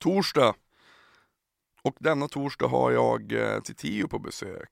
[0.00, 0.54] torsdag.
[1.82, 4.70] Och denna torsdag har jag eh, Tio på besök.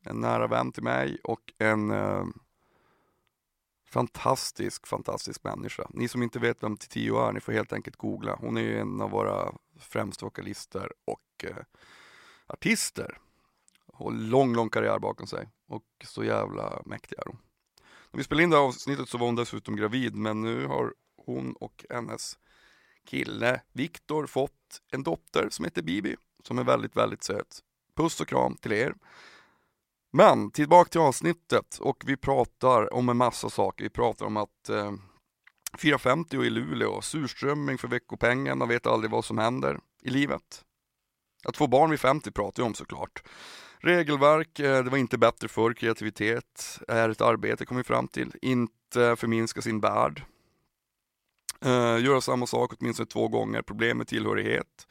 [0.00, 2.24] En nära vän till mig och en eh,
[3.88, 5.86] fantastisk, fantastisk människa.
[5.90, 8.36] Ni som inte vet vem Titiyo är, ni får helt enkelt googla.
[8.40, 11.56] Hon är ju en av våra främsta vokalister och eh,
[12.46, 13.18] artister.
[13.92, 17.38] Har lång, lång karriär bakom sig och så jävla mäktig är hon.
[18.10, 20.94] När vi spelade in det här avsnittet så var hon dessutom gravid men nu har
[21.16, 22.38] hon och hennes
[23.06, 24.52] kille Viktor fått
[24.92, 26.16] en dotter som heter Bibi
[26.46, 27.58] som är väldigt, väldigt söt.
[27.96, 28.94] Puss och kram till er.
[30.12, 33.84] Men tillbaka till avsnittet och vi pratar om en massa saker.
[33.84, 34.92] Vi pratar om att eh,
[35.78, 40.64] 450 i Luleå, surströmming för veckopengen, man vet aldrig vad som händer i livet.
[41.44, 43.22] Att få barn vid 50 pratar vi om såklart.
[43.78, 48.32] Regelverk, eh, det var inte bättre för kreativitet, är ett arbete kom vi fram till.
[48.42, 50.22] Inte förminska sin värld.
[51.64, 54.86] Uh, göra samma sak åtminstone två gånger, problem med tillhörighet.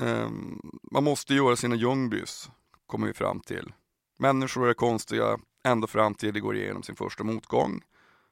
[0.00, 0.60] Um,
[0.92, 2.50] man måste göra sina Ljungbys,
[2.86, 3.72] kommer vi fram till.
[4.18, 7.82] Människor är konstiga ända fram till de går igenom sin första motgång.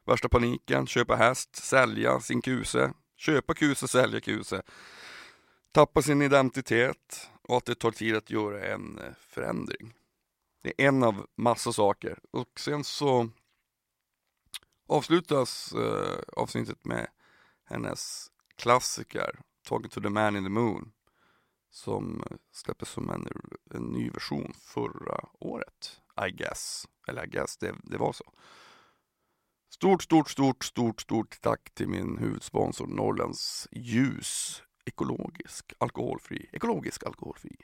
[0.05, 4.61] Värsta paniken, köpa häst, sälja sin kuse, köpa kuse, sälja kuse.
[5.71, 9.93] Tappa sin identitet och att det tar tid att göra en eh, förändring.
[10.63, 13.29] Det är en av massa saker och sen så
[14.87, 17.07] avslutas uh, avsnittet med
[17.65, 20.91] hennes klassiker Talking to the man in the moon
[21.69, 23.27] som släpptes som en,
[23.73, 26.01] en ny version förra året.
[26.27, 26.87] I guess.
[27.07, 28.33] Eller I guess, det, det var så.
[29.69, 34.63] Stort, stort, stort, stort, stort tack till min huvudsponsor Norrlands Ljus.
[34.85, 37.55] Ekologisk, alkoholfri, ekologisk alkoholfri.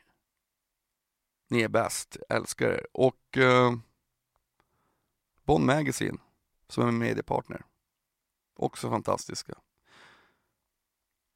[1.49, 2.87] Ni är bäst, älskar er.
[2.93, 3.73] Och eh,
[5.45, 6.17] Bonn Magazine
[6.67, 7.65] som är mediepartner.
[8.55, 9.53] Också fantastiska.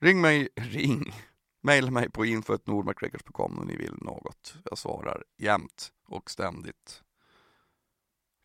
[0.04, 1.14] Ring mig, ring.
[1.62, 4.56] Maila mig på info.nordmarkrecords.com om ni vill något.
[4.64, 7.02] Jag svarar jämt och ständigt.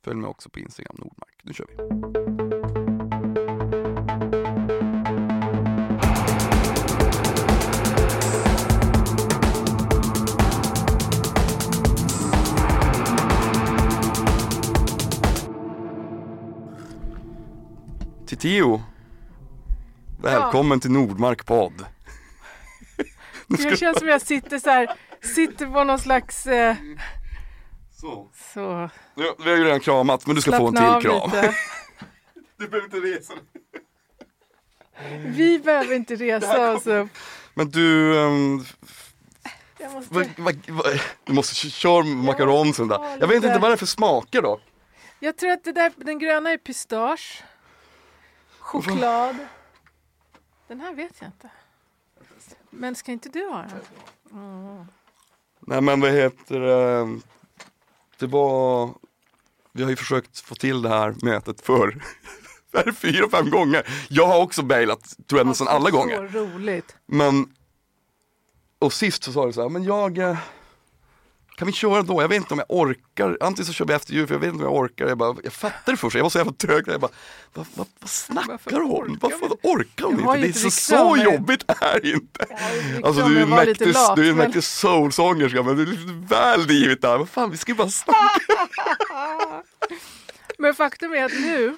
[0.05, 1.41] Följ mig också på Instagram, Nordmark.
[1.43, 1.77] Nu kör vi!
[18.37, 18.83] Tio,
[20.23, 20.81] välkommen ja.
[20.81, 21.87] till Nordmark podd.
[23.47, 24.95] Det känns som jag sitter så här,
[25.35, 26.77] sitter på någon slags eh...
[28.01, 28.31] Så.
[28.55, 28.91] så.
[29.15, 31.31] Ja, vi har ju redan kramat men du ska Slappna få en till kram.
[32.57, 33.35] du behöver inte resa.
[35.25, 37.09] Vi behöver inte resa oss upp.
[37.55, 38.65] Men du, um,
[39.95, 40.15] måste...
[40.15, 40.83] Va, va, va,
[41.25, 43.17] du måste köra makaronsen där.
[43.21, 44.61] Jag vet inte vad det är för smaker då.
[45.21, 47.43] Jag tror att det där, den gröna är pistage.
[48.59, 49.37] Choklad.
[50.69, 51.51] Den här vet jag inte.
[52.71, 53.81] Men ska inte du ha den?
[54.33, 54.85] Mm.
[55.61, 57.21] Nej men vad heter det?
[58.19, 58.91] Det var,
[59.73, 62.03] vi har ju försökt få till det här mötet för
[62.93, 64.07] fyra, fem gånger.
[64.09, 66.23] Jag har också bailat jag nästan alla gånger.
[66.23, 66.97] Roligt.
[67.07, 67.55] Men,
[68.79, 70.39] och sist så sa du så här, men jag eh,
[71.59, 72.23] kan vi köra då?
[72.23, 73.39] Jag vet inte om jag orkar.
[73.41, 75.07] Antingen så kör vi efter jul för jag vet inte om jag orkar.
[75.07, 76.89] Jag, bara, jag fattar det först, jag var så jävla trög.
[76.89, 77.11] Jag bara,
[77.55, 79.19] vad, vad, vad snackar hon?
[79.21, 80.37] Varför orkar hon inte?
[80.37, 82.47] Det är så, så jobbigt är inte.
[83.05, 87.03] Alltså du är en mäktig, du är mäktig soulsångerska men du är lite väl divigt
[87.03, 87.19] där.
[87.19, 88.69] Vad fan, vi ska ju bara snacka.
[90.59, 91.77] men faktum är att nu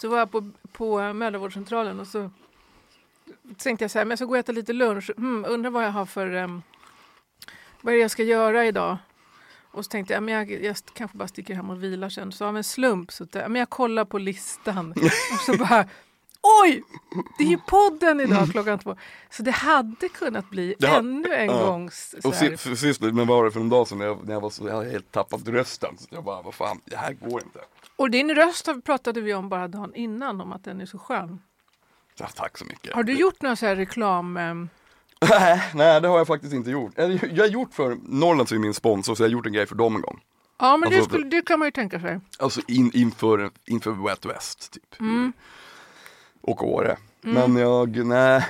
[0.00, 2.30] så var jag på, på mödravårdscentralen och så
[3.58, 5.10] tänkte jag så här, men så går jag och äter lite lunch.
[5.16, 6.62] Hmm, undrar vad jag har för um,
[7.82, 8.96] vad är det jag ska göra idag?
[9.72, 12.32] Och så tänkte jag, men jag, jag kanske bara sticker hem och vilar sen.
[12.32, 14.94] Så av en slump så men jag kollar på listan
[15.32, 15.86] och så bara
[16.62, 16.82] Oj!
[17.38, 18.96] Det är ju podden idag klockan två.
[19.30, 21.66] Så det hade kunnat bli ja, ännu en ja.
[21.66, 21.90] gång.
[22.24, 22.34] Och
[22.78, 24.74] sist, men var det för en dag sedan när jag, när jag var så, jag
[24.74, 25.98] hade helt tappat rösten.
[25.98, 27.58] Så jag bara, vad fan, det här går inte.
[27.96, 31.42] Och din röst pratade vi om bara dagen innan, om att den är så skön.
[32.18, 32.94] Ja, tack så mycket.
[32.94, 34.38] Har du gjort några så här reklam...
[35.30, 36.92] Nej, nej det har jag faktiskt inte gjort.
[36.96, 39.74] Jag har gjort för, Norrlands är min sponsor så jag har gjort en grej för
[39.74, 40.20] dem en gång.
[40.58, 42.20] Ja men alltså, det, skulle, det kan man ju tänka sig.
[42.38, 45.00] Alltså in, inför, inför Wet West typ.
[45.00, 45.32] Mm.
[46.40, 46.96] Och Åre.
[47.24, 47.52] Mm.
[47.52, 48.46] Men jag, nej,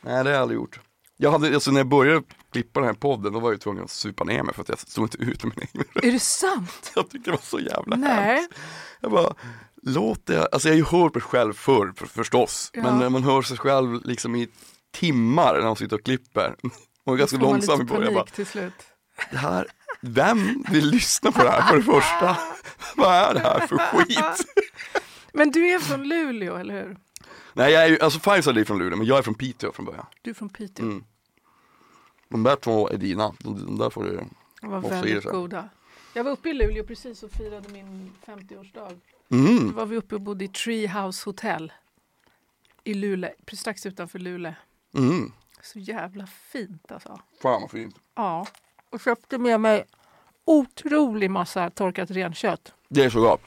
[0.00, 0.80] nej det har jag aldrig gjort.
[1.16, 2.22] Jag hade, alltså när jag började
[2.52, 4.78] klippa den här podden då var jag tvungen att supa ner mig för att jag
[4.78, 6.04] stod inte ut med min egen röst.
[6.06, 6.92] Är det sant?
[6.94, 8.36] Jag tyckte det var så jävla Nej.
[8.36, 8.54] hemskt.
[9.00, 9.34] Jag bara,
[9.82, 12.70] låt det, alltså jag har ju hört mig själv förr för, förstås.
[12.74, 12.82] Ja.
[12.82, 14.48] Men när man hör sig själv liksom i
[14.90, 16.56] timmar när de sitter och klipper.
[17.04, 18.14] Och är ganska långsam i början.
[18.14, 18.72] Bara, till slut.
[19.30, 19.66] Det här,
[20.00, 22.36] vem vill lyssna på det här för det första?
[22.96, 24.46] Vad är det här för skit?
[25.32, 26.96] Men du är från Luleå, eller hur?
[27.52, 30.06] Nej jag är alltså Fireside är från Luleå men jag är från Piteå från början.
[30.22, 30.84] Du är från Piteå.
[30.84, 31.04] Mm.
[32.28, 34.24] De där två är dina, de, de där får du
[34.60, 35.68] De var väldigt goda.
[36.14, 39.00] Jag var uppe i Luleå precis och firade min 50-årsdag.
[39.28, 39.72] Då mm.
[39.72, 41.72] var vi uppe och bodde i Treehouse Hotel
[42.84, 44.54] i Luleå, precis strax utanför Luleå.
[44.96, 45.32] Mm.
[45.62, 47.20] Så jävla fint alltså.
[47.42, 47.94] Fan vad fint.
[48.14, 48.46] Ja.
[48.90, 49.84] Och köpte med mig
[50.44, 52.72] otrolig massa torkat renkött.
[52.88, 53.40] Det är så gott.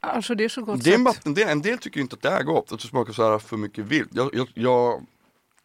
[0.00, 2.14] Alltså det är så gott Det är bara, att- en, del, en del tycker inte
[2.16, 4.08] att det är gott, att det smakar så här för mycket vilt.
[4.12, 5.06] Jag, jag, jag,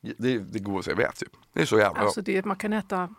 [0.01, 1.31] det det godaste jag vet typ.
[1.53, 3.09] Det är så jävla Alltså det, man kan äta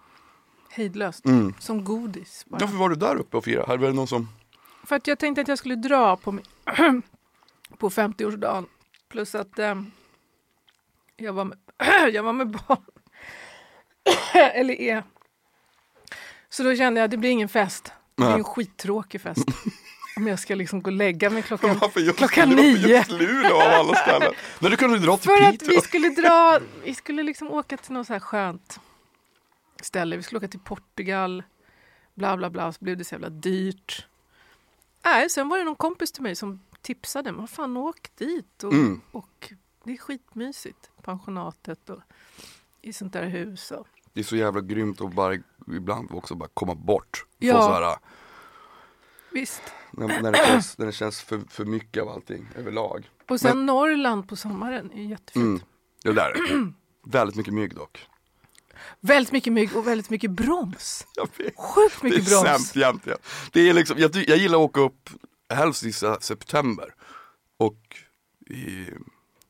[0.71, 1.25] hejdlöst.
[1.27, 1.55] Mm.
[1.59, 2.45] Som godis.
[2.47, 2.59] Bara.
[2.61, 3.67] Varför var du där uppe och firade?
[3.69, 4.29] Här var det någon som...
[4.85, 6.45] För att jag tänkte att jag skulle dra på, min-
[7.79, 8.67] på 50-årsdagen.
[9.09, 9.91] Plus att ehm,
[11.21, 11.59] jag, var med,
[12.13, 12.85] jag var med barn.
[14.35, 15.05] Eller är.
[16.49, 17.93] Så då kände jag att det blir ingen fest.
[18.15, 19.45] Det blir en skittråkig fest.
[20.17, 21.79] Om jag ska liksom gå och lägga mig klockan...
[21.79, 22.89] Varför just, klockan varför nio.
[22.89, 24.33] just Luleå av alla ställen?
[24.61, 27.93] Men du kunde dra till För att vi skulle dra, vi skulle liksom åka till
[27.93, 28.81] något så här skönt
[29.83, 30.17] ställe.
[30.17, 31.43] Vi skulle åka till Portugal,
[32.15, 34.07] bla bla bla, så blev det så jävla dyrt.
[35.05, 38.73] Nej, sen var det någon kompis till mig som tipsade, men fan åk dit och,
[38.73, 39.01] Mm.
[39.13, 39.53] och
[39.85, 40.90] det är skitmysigt.
[41.01, 42.01] Pensionatet och
[42.83, 43.71] i sånt där hus.
[43.71, 43.87] Och.
[44.13, 45.35] Det är så jävla grymt att bara
[45.67, 47.27] ibland också bara komma bort.
[47.39, 47.55] Ja.
[47.55, 47.97] Få så här,
[49.33, 49.63] Visst.
[49.91, 53.11] när, när, det känns, när det känns för, för mycket av allting överlag.
[53.29, 55.45] Och sen Norrland på sommaren är jättefint.
[55.45, 55.61] Mm.
[56.03, 56.73] Det där är
[57.07, 58.07] väldigt mycket mygg dock.
[59.01, 61.07] Väldigt mycket mygg och väldigt mycket broms.
[61.57, 62.43] Sjukt Det är mycket broms.
[62.43, 63.19] sämst egentligen.
[63.53, 65.11] Det är liksom, jag, jag gillar att åka upp
[65.55, 66.95] helst i september
[67.57, 67.97] och
[68.51, 68.87] i,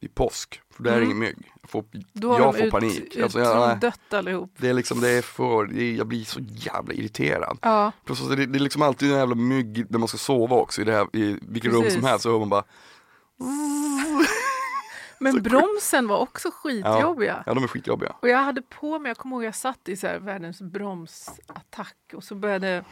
[0.01, 0.61] i påsk.
[0.71, 1.05] För där är Mm.
[1.07, 1.53] ingen mygg.
[1.63, 3.17] Jag får, Då har jag får ut, panik.
[3.17, 4.53] Ut, Alltså, jag, dött allihop.
[4.59, 7.59] det är liksom, det är för, det är, jag blir så jävla irriterad.
[7.63, 7.93] Ja.
[8.05, 10.85] Plus det, det är liksom alltid en jävla mygg när man ska sova också i,
[10.85, 12.05] det här, i vilket rum som Precis.
[12.05, 12.65] helst så hör man bara
[15.23, 17.43] Men bromsen var också skitjobbiga.
[17.47, 18.17] Ja de är skitjobbiga.
[18.23, 21.97] Och jag hade på mig, jag kommer ihåg jag satt i så här världens bromsattack
[22.15, 22.85] och så började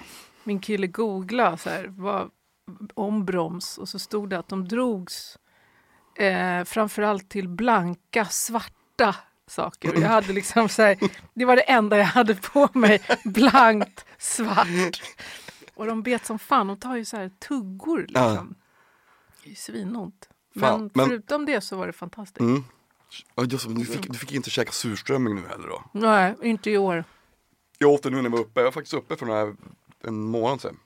[0.44, 2.30] min kille googla så här, vad,
[2.94, 5.38] om broms och så stod det att de drogs
[6.18, 9.16] eh, framförallt till blanka, svarta
[9.46, 9.94] saker.
[10.00, 10.96] Jag hade liksom så här,
[11.34, 15.02] det var det enda jag hade på mig, blankt, svart.
[15.74, 18.54] Och de bet som fan, de tar ju så här tuggor liksom.
[19.42, 20.28] Det är ju svinont.
[20.52, 22.40] Men, men- förutom det så var det fantastiskt.
[22.40, 22.64] Mm.
[23.34, 25.84] Ja, just, du, fick, du fick inte käka surströmming nu heller då?
[25.92, 27.04] Nej, inte i år.
[27.78, 29.56] Jag åt den nu när jag var uppe, jag var faktiskt uppe för några,
[30.04, 30.76] en månad sedan.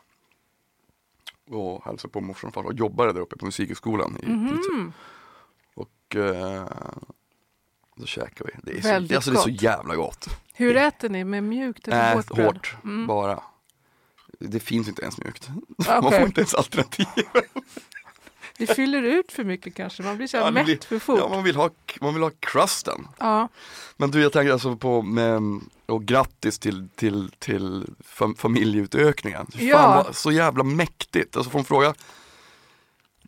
[1.51, 4.35] Och hälsade på morsan och farfar och jobbade där uppe på musikhögskolan i Piteå.
[4.35, 4.93] Mhm.
[6.15, 6.67] Och eh,
[7.97, 8.73] då käkade vi.
[8.73, 10.29] Det är, Väldigt så, alltså, det är så jävla gott.
[10.55, 11.25] Hur äter ni?
[11.25, 12.47] Med mjukt eller Nej, hårt bröd?
[12.47, 13.07] hårt Mm.
[13.07, 13.43] bara.
[14.39, 15.49] Det finns inte ens mjukt.
[15.89, 17.07] Ah, Man får inte ens alternativ.
[18.59, 21.19] Det fyller ut för mycket kanske, man blir så här Ja, mätt blir- för fort.
[21.19, 21.71] Ja, man vill ha,
[22.01, 23.09] man vill ha crusten.
[23.19, 23.49] Ja.
[23.97, 25.41] Men du, jag tänker alltså på med,
[25.87, 29.47] och grattis till, till, till fam, familjeutökningen.
[29.47, 30.03] Fan, Ja.
[30.07, 31.37] vad, så jävla mäktigt.
[31.37, 31.95] Alltså får en fråga,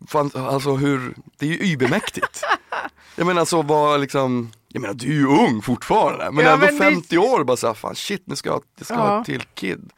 [0.07, 2.43] fan, alltså hur, det är ju übermäktigt.
[3.17, 6.67] jag menar alltså vad liksom, jag menar du är ju ung fortfarande, men Ja, ändå
[6.67, 9.01] men det- 50 år bara såhär, fan shit nu ska jag, det ska Ja.
[9.01, 9.91] ha ett till kid.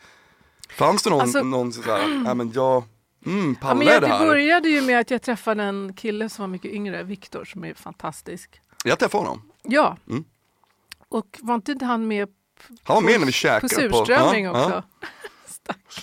[0.70, 2.85] Fanns det någon, Alltså- någon såhär, nej men jag,
[3.26, 5.94] mm, Ja, pallar men jag jag, det det började ju med att jag träffade en
[5.94, 8.61] kille som var mycket yngre, Viktor, som är fantastisk.
[8.85, 9.97] Jag träffade honom, Ja.
[10.09, 10.25] Mm.
[11.09, 12.29] Och var inte han med
[12.82, 13.69] han var med när vi på käkade.
[13.69, 14.71] surströmming ja, också?
[14.71, 14.83] Ja,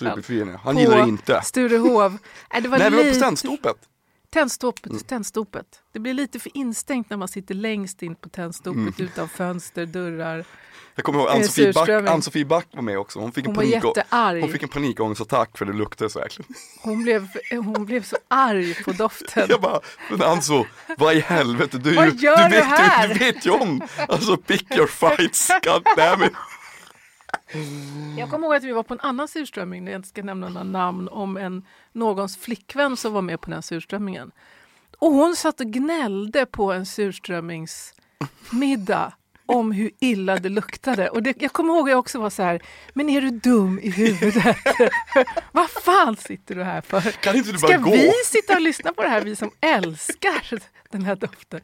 [0.00, 0.58] ja.
[0.62, 1.42] Han På gillar det inte.
[1.44, 2.18] Sturehov.
[2.52, 3.36] Nej, det var Nej vi var på lite...
[4.34, 5.02] Tändstopet, Mm.
[5.02, 5.66] tändstopet.
[5.92, 8.94] Det blir lite för instängt när man sitter längst in på tändstopet Mm.
[8.98, 10.44] utan fönster, dörrar.
[10.94, 11.88] Jag kommer ihåg Eh, Ann-Sofie Back.
[11.88, 15.58] Ann-Sofie Back var med också, hon fick en, Hon var panik, hon fick en panikångestattack
[15.58, 16.48] för det luktade så äckligt.
[16.82, 19.46] Hon blev, hon blev så arg på doften.
[19.50, 20.64] Jag bara, men Anso,
[20.98, 24.36] vad i helvete, du, Vad gör du, du vet, du, du vet ju om, alltså
[24.36, 26.32] pick your fights, god damn it.
[28.18, 30.64] Jag kommer ihåg att vi var på en annan surströmming, jag inte ska nämna några
[30.64, 34.30] namn, om en, någons flickvän som var med på den surströmmingen.
[34.98, 39.12] Och hon satt och gnällde på en surströmmingsmiddag
[39.46, 41.08] om hur illa det luktade.
[41.08, 42.62] Och det, jag kommer ihåg att jag också var så här,
[42.92, 44.56] men är du dum i huvudet?
[45.52, 47.00] Vad fan sitter du här för?
[47.00, 47.90] Kan inte du bara Ska gå?
[47.90, 50.58] vi sitta och lyssna på det här, vi som älskar
[50.90, 51.60] den här doften?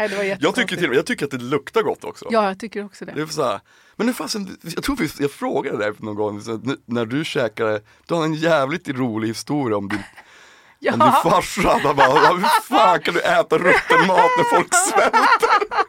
[0.00, 2.26] Nej, det var Jag tycker, till, och med- jag tycker att det luktar gott också.
[2.30, 3.12] Ja, jag tycker också det.
[3.12, 3.60] Det är så här,
[3.96, 7.82] men nu fasen, jag tror vi, jag frågade dig någon gång, så, när du käkade,
[8.06, 9.98] du har en jävligt rolig historia om din,
[10.92, 14.68] om din Ja, farsa, han bara, hur fan kan du äta rutten mat när folk
[14.74, 15.80] svälter?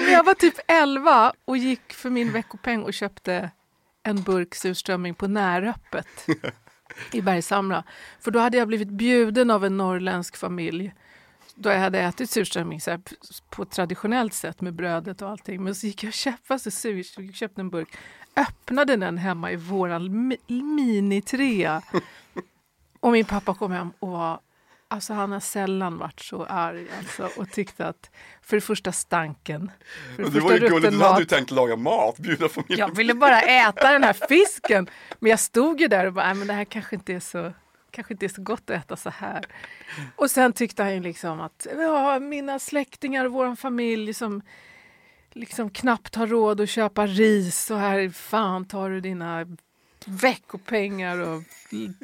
[0.00, 3.50] men jag var typ 11 och gick för min veckopeng och köpte
[4.02, 6.06] en burk surströmming på Näröppet
[7.12, 7.84] i Bergshamra.
[8.20, 10.94] För då hade jag blivit bjuden av en norrländsk familj
[11.60, 13.00] då jag hade ätit surströmming så här,
[13.50, 15.62] på ett traditionellt sätt med brödet och allting.
[15.64, 17.88] Men så gick jag och köpte, så sur, köpte en burk,
[18.36, 21.82] öppnade den hemma i våran mi- minitrea.
[23.00, 24.40] Och min pappa kom hem och var,
[24.88, 28.10] alltså han har sällan varit så arg alltså, och tyckte att
[28.42, 29.70] för det första stanken,
[30.16, 32.78] för det det var ju gulligt, du hade ju tänkt laga mat, bjuda familjen.
[32.88, 34.90] Jag ville bara äta den här fisken.
[35.18, 37.52] Men jag stod ju där och bara, "Nej, men det här kanske inte är så
[37.90, 39.46] kanske inte är så gott att äta så här.
[40.16, 44.42] Och sen tyckte han ju liksom att ja, mina släktingar och vår familj som
[45.32, 49.46] liksom knappt har råd att köpa ris och här fan tar du dina
[50.06, 51.42] veckopengar och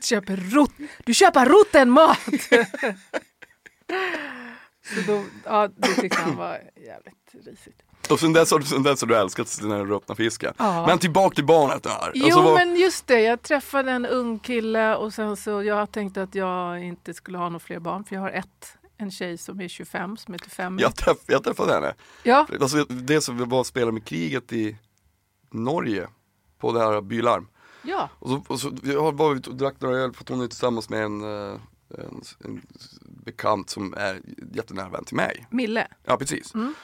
[0.02, 0.70] köper rot.
[1.04, 2.18] Du köper rottenmat!
[4.82, 7.83] så då, ja, det tyckte han var jävligt risigt.
[8.10, 10.54] Och sen dess sen dess har du älskat här ruttna fisken.
[10.58, 10.86] Ja.
[10.86, 12.12] Men tillbaka till barnet här.
[12.14, 15.92] Jo Alltså, vad- men just det, jag träffade en ung kille och sen så jag
[15.92, 19.38] tänkte att jag inte skulle ha några fler barn för jag har ett, en tjej
[19.38, 20.82] som är 25 som heter Femi.
[20.82, 21.94] jag, träff, jag träffade henne.
[22.22, 24.76] Ja, Alltså, det som var spelade med kriget i
[25.50, 26.08] Norge,
[26.58, 27.48] på det här Bylarm.
[27.82, 30.40] ja, Och så, och så jag var ute och drack några öl för att hon
[30.42, 31.56] är tillsammans med en, eh,
[31.98, 32.62] en, en
[33.24, 34.20] bekant som är
[34.52, 35.46] jättenära vän till mig.
[35.50, 35.86] Mille.
[36.04, 36.54] Ja precis.
[36.54, 36.74] Mm.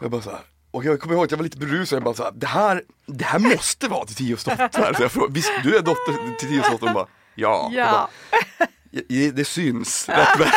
[0.00, 2.14] Jag bara så här, och jag kommer ihåg att jag var lite berusad, jag bara
[2.14, 4.92] så här, det här, det här måste vara till Tios dotter.
[4.96, 6.86] Så jag frågade, visst du är dotter till Tios dotter?
[6.86, 7.70] Hon bara, ja.
[7.72, 7.92] Ja.
[7.92, 10.48] bara, "Ja, det syns rätt väl.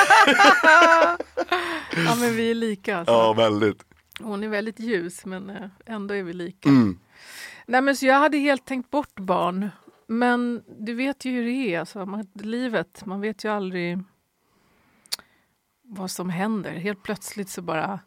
[2.06, 3.14] ja, men vi är lika alltså.
[3.14, 3.84] Ja väldigt.
[4.20, 6.70] Hon är väldigt ljus men eh, ändå är vi lika.
[6.70, 7.00] Mm.
[7.66, 9.70] Nej men så jag hade helt tänkt bort barn.
[10.08, 14.00] Men du vet ju hur det är, alltså, man, livet, man vet ju aldrig
[15.84, 16.72] vad som händer.
[16.72, 18.00] Helt plötsligt så bara...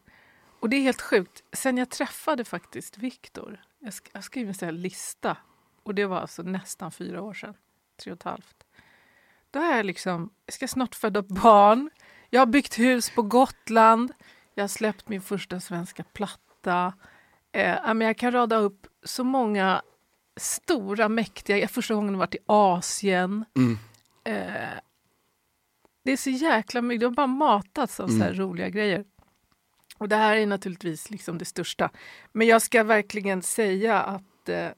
[0.60, 1.42] Och det är helt sjukt.
[1.52, 5.36] Sen jag träffade faktiskt Viktor, jag, sk- jag skrev en sån här lista
[5.82, 7.54] och det var alltså nästan fyra år sedan,
[8.02, 8.56] tre och ett halvt.
[9.50, 11.90] Då är jag liksom, jag ska snart föda barn,
[12.30, 14.12] jag har byggt hus på Gotland,
[14.54, 16.92] jag har släppt min första svenska platta.
[17.52, 19.82] Eh, men jag kan rada upp så många
[20.36, 21.58] stora, mäktiga...
[21.58, 23.44] Jag första gången varit i Asien.
[23.56, 23.78] Mm.
[24.24, 24.78] Eh,
[26.04, 27.00] det är så jäkla mycket.
[27.00, 29.04] Det har bara matats av så här roliga grejer.
[30.00, 31.90] Och det här är naturligtvis liksom det största.
[32.32, 34.68] Men jag ska verkligen säga att eh,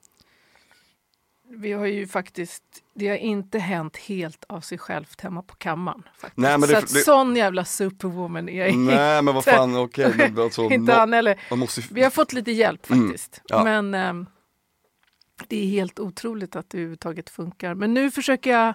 [1.48, 2.62] vi har ju faktiskt...
[2.94, 6.02] Det har inte hänt helt av sig självt hemma på kammaren.
[6.14, 6.36] Faktiskt.
[6.36, 9.70] Nej, men så det- att det- sån jävla superwoman är jag Nej men vad fan,
[9.72, 10.92] men alltså, inte.
[10.92, 11.54] Han heller.
[11.56, 13.40] måste Vi har fått lite hjälp Mm, faktiskt.
[13.44, 13.64] ja.
[13.64, 14.26] Men ehm,
[15.48, 17.74] det är helt otroligt att det överhuvudtaget funkar.
[17.74, 18.74] Men nu försöker jag...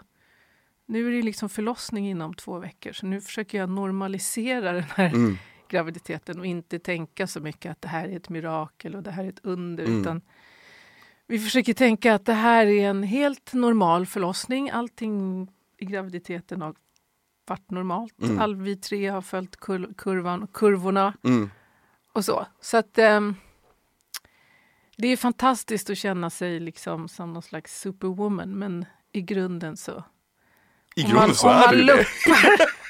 [0.86, 5.08] Nu är det liksom förlossning inom två veckor så nu försöker jag normalisera den här
[5.10, 5.38] Mm.
[5.68, 9.24] Graviditeten och inte tänka så mycket att det här är ett mirakel och det här
[9.24, 9.86] är ett under.
[9.86, 10.02] Mm.
[10.02, 10.22] Utan
[11.28, 14.70] vi försöker tänka att det här är en helt normal förlossning.
[14.70, 15.48] Allting
[15.78, 16.76] i graviditeten har
[17.48, 18.22] varit normalt.
[18.22, 18.40] Mm.
[18.40, 21.50] All, vi tre har följt kur- kurvan, kurvorna Mm.
[22.14, 22.46] och så.
[22.62, 23.36] Så att ehm,
[24.98, 30.04] det är fantastiskt att känna sig liksom som någon slags superwoman men i grunden så...
[30.98, 32.06] I om grunden man, så är det ju det.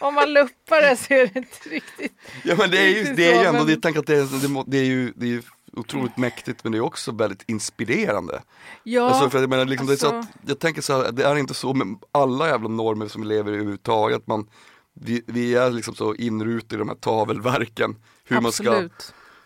[0.01, 2.13] Om man luppar det så är det inte riktigt...
[2.43, 4.83] Ja men det är ju, det är ju ändå, det, att det är, det, är
[4.83, 5.41] ju det är ju
[5.73, 8.41] otroligt mäktigt men det är också väldigt inspirerande.
[8.83, 11.11] Ja, Alltså, för jag, menar, liksom, det är så alltså- att, jag tänker så här,
[11.11, 14.27] det är inte så med alla jävla normer som vi lever i överhuvudtaget.
[14.27, 14.47] Man,
[14.93, 17.95] vi, vi är liksom så inrutade i de här tavelverken.
[18.27, 18.89] Hur man, ska,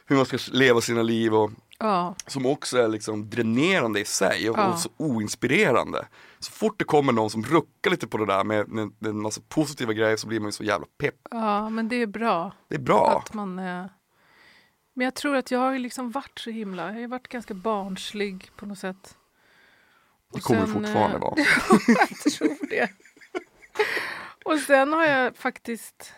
[0.05, 1.51] hur man ska leva sina liv och
[1.81, 4.73] Ja, som också är liksom dränerande i sig och, Ja.
[4.73, 6.07] och så oinspirerande.
[6.39, 9.21] Så fort det kommer någon som ruckar lite på det där med, med, med en
[9.21, 11.15] massa positiva grejer så blir man ju så jävla pepp.
[11.31, 12.51] ja, men det är bra.
[12.67, 13.21] Det är bra.
[13.25, 13.85] Att man, eh...
[14.93, 16.93] Men jag tror att jag har liksom varit så himla...
[16.93, 19.17] Jag har varit ganska barnslig på något sätt.
[20.31, 21.35] Det Och kommer sen, fortfarande eh, vara.
[21.87, 22.89] jag tror det.
[24.45, 26.13] Och sen har jag faktiskt...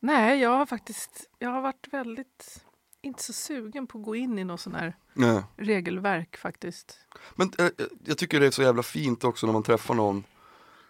[0.00, 1.30] Nej, jag har faktiskt...
[1.38, 2.64] Jag har varit väldigt...
[3.02, 5.42] Inte så sugen på att gå in i något sån här Nej.
[5.56, 6.98] regelverk faktiskt.
[7.34, 7.68] Men eh,
[8.04, 10.24] jag tycker det är så jävla fint också när man träffar någon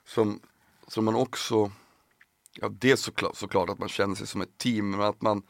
[0.04, 0.40] som,
[0.88, 1.72] som man också,
[2.54, 5.42] ja det är såklart, såklart att man känner sig som ett team, men att man,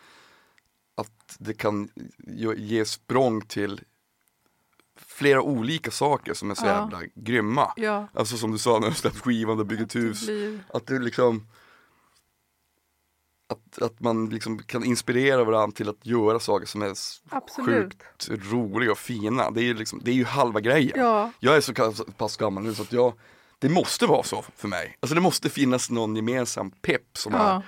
[0.95, 1.89] att det kan
[2.19, 3.81] ge- ge språng till
[4.97, 6.73] flera olika saker som är så Ja.
[6.81, 7.73] jävla grymma.
[7.77, 10.27] Ja, Alltså som du sa när du släppte skivan och byggde ett hus.
[10.27, 10.65] blir...
[10.75, 11.47] Att det liksom
[13.53, 16.95] att, att man liksom kan inspirera varandra till att göra saker som är
[17.31, 17.69] Absolut.
[17.69, 19.51] sjukt roliga och fina.
[19.51, 21.01] Det är ju, liksom, det är ju halva grejen.
[21.01, 23.13] Ja, Jag är så pass gammal nu så att jag,
[23.59, 24.97] det måste vara så för mig.
[25.01, 27.51] Alltså det måste finnas någon gemensam pepp som ja.
[27.57, 27.63] är,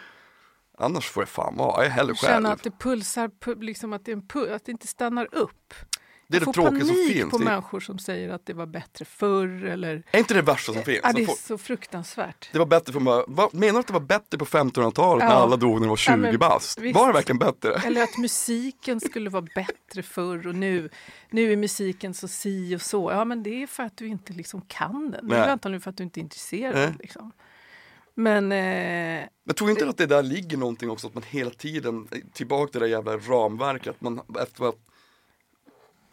[0.78, 2.46] annars får jag fan vara, jag är hellre Känna själv.
[2.46, 4.12] att det pulsar, pu- liksom att det,
[4.54, 5.74] att det inte stannar upp.
[6.28, 7.30] Det är jag det får tråkiga som panik finns.
[7.30, 10.02] på Det- människor som säger att det var bättre förr eller...
[10.10, 11.00] Är inte det värsta som finns?
[11.02, 12.48] Ja, det är så fruktansvärt.
[12.52, 13.24] Det var bättre för mig.
[13.52, 15.36] Menar du att det var bättre på 1500-talet när Ja.
[15.36, 16.78] alla dog när de var 20 Ja, bast?
[16.94, 17.74] Var det verkligen bättre?
[17.86, 20.90] Eller att musiken skulle vara bättre förr och nu,
[21.30, 23.10] nu är musiken så si och så.
[23.10, 25.28] Ja men det är för att du inte liksom kan den.
[25.28, 25.38] Det Nej.
[25.38, 26.74] är antagligen för att du inte är intresserad.
[26.74, 26.94] Nej.
[27.00, 27.32] Liksom.
[28.14, 32.08] Men eh, Jag tror inte att det där ligger någonting också att man hela tiden,
[32.32, 34.74] tillbaka till det där jävla ramverket, att man efter att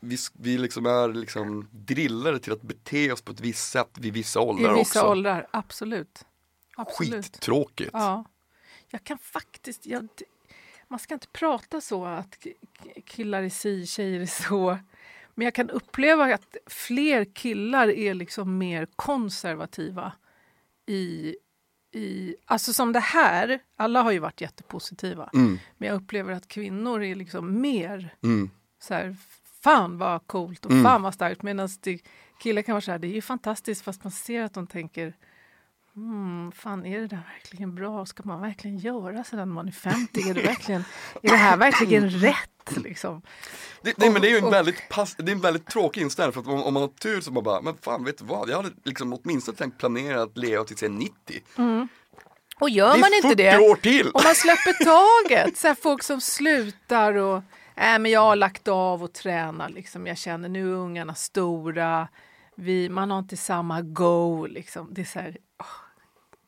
[0.01, 4.13] vi, vi liksom är liksom drillade till att bete oss på ett visst sätt vid
[4.13, 5.11] vissa i åldrar vissa också.
[5.11, 6.25] åldrar, absolut.
[6.75, 7.25] absolut.
[7.25, 7.89] Skittråkigt.
[7.93, 8.25] Ja.
[8.89, 9.85] Jag kan faktiskt...
[9.85, 10.07] Jag,
[10.87, 12.47] man ska inte prata så att
[13.05, 14.77] killar är si, tjejer är så.
[15.35, 20.13] Men jag kan uppleva att fler killar är liksom mer konservativa
[20.85, 21.35] i...
[21.91, 25.29] i alltså som det här, alla har ju varit jättepositiva.
[25.33, 28.49] Mm, Men jag upplever att kvinnor är liksom mer mm.
[28.79, 29.15] så här,
[29.63, 30.83] fan vad coolt och Mm.
[30.83, 31.43] fan vad starkt.
[31.43, 31.69] Medan
[32.43, 35.13] killar kan vara så här, det är ju fantastiskt fast man ser att de tänker
[35.93, 38.05] Hmm, fan är det där verkligen bra?
[38.05, 40.29] Ska man verkligen göra så när man är 50?
[40.29, 40.83] Är det, verkligen,
[41.23, 42.77] är det här verkligen rätt?
[42.83, 43.21] Liksom?
[43.81, 46.01] Det, nej, men det är ju en Och- väldigt, pass, det är en väldigt tråkig
[46.01, 48.25] inställning för att om, om man har tur så man bara, men fan vet du
[48.25, 51.41] vad, jag hade liksom åtminstone tänkt planera att leva tills jag är 90.
[52.59, 54.07] Och gör man inte 40 det, år till!
[54.13, 57.41] om man släpper taget, så folk som slutar och
[57.75, 60.07] äh, men jag har lagt av och tränar, liksom.
[60.07, 62.07] jag känner nu är ungarna stora,
[62.55, 64.45] vi, man har inte samma go.
[64.45, 64.87] Liksom.
[64.93, 65.65] Det är så här, åh,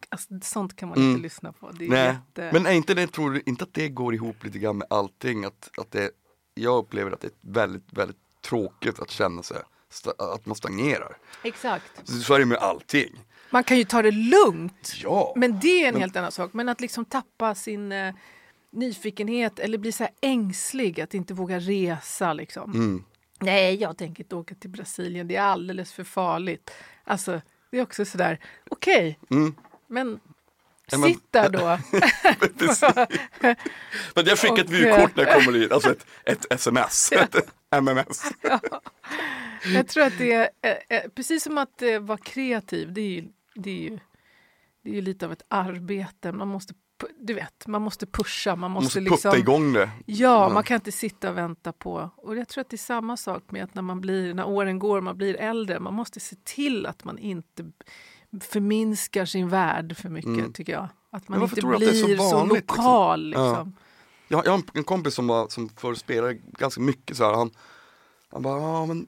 [0.10, 1.10] alltså, sånt kan man Mm.
[1.10, 1.72] inte lyssna på.
[1.72, 2.50] Det är Nej, jätte...
[2.54, 5.46] men är inte det, tror du inte att det går ihop lite grann med allting?
[5.46, 6.12] Att, att det,
[6.54, 9.58] jag upplever att det är väldigt, väldigt tråkigt att känna sig,
[10.18, 11.18] att man stagnerar.
[11.44, 11.92] Exakt.
[12.04, 13.26] Så, så är det med allting.
[13.50, 14.94] Man kan ju ta det lugnt.
[15.04, 16.54] Ja, Men det är en Men- helt annan sak.
[16.54, 18.16] Men att liksom tappa sin eh,
[18.74, 22.34] nyfikenhet eller bli så ängslig, att inte våga resa.
[22.34, 22.72] Liksom.
[22.74, 23.04] mm.
[23.40, 26.72] Nej, jag tänker inte åka till Brasilien, det är alldeles för farligt.
[27.04, 28.40] Alltså, det är också sådär,
[28.70, 29.56] okej, Mm.
[29.88, 30.20] men
[30.92, 31.80] Ja, men- sitt där då.
[34.16, 37.36] Men jag skickar ett vykort när jag kommer dit, alltså ett, ett sms, ett
[37.72, 38.24] MMS.
[39.74, 43.10] jag tror att det är, eh, eh, precis som att eh, vara kreativ, det är
[43.10, 44.00] ju, det är ju,
[44.84, 46.32] det är ju lite av ett arbete.
[46.32, 46.74] Man måste,
[47.20, 49.54] du vet, man måste pusha, man måste, måste putta liksom...
[49.54, 49.90] igång det.
[50.06, 50.50] Ja, Ja.
[50.54, 52.10] man kan inte sitta och vänta på...
[52.16, 54.80] Och jag tror att det är samma sak med att när man blir, när åren
[54.80, 57.72] går, man blir äldre, man måste se till att man inte
[58.42, 60.54] förminskar sin värld för mycket, Mm.
[60.54, 60.88] tycker jag.
[61.12, 62.78] Att man inte så blir så, vanligt, liksom?
[62.78, 63.34] lokal.
[63.36, 63.48] Ja.
[63.50, 63.76] Liksom.
[64.28, 67.34] Jag, jag har en, kompis som, var, som förr spelade ganska mycket så här.
[67.34, 67.52] Han,
[68.32, 69.08] han bara, ja men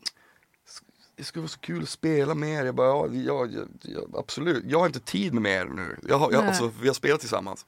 [1.18, 2.66] det skulle vara så kul att spela mer.
[2.66, 4.64] Jag bara, ja, ja, ja, ja absolut.
[4.68, 6.00] Jag har inte tid med mer nu.
[6.10, 7.66] Jag har, jag, alltså, vi har spelat tillsammans.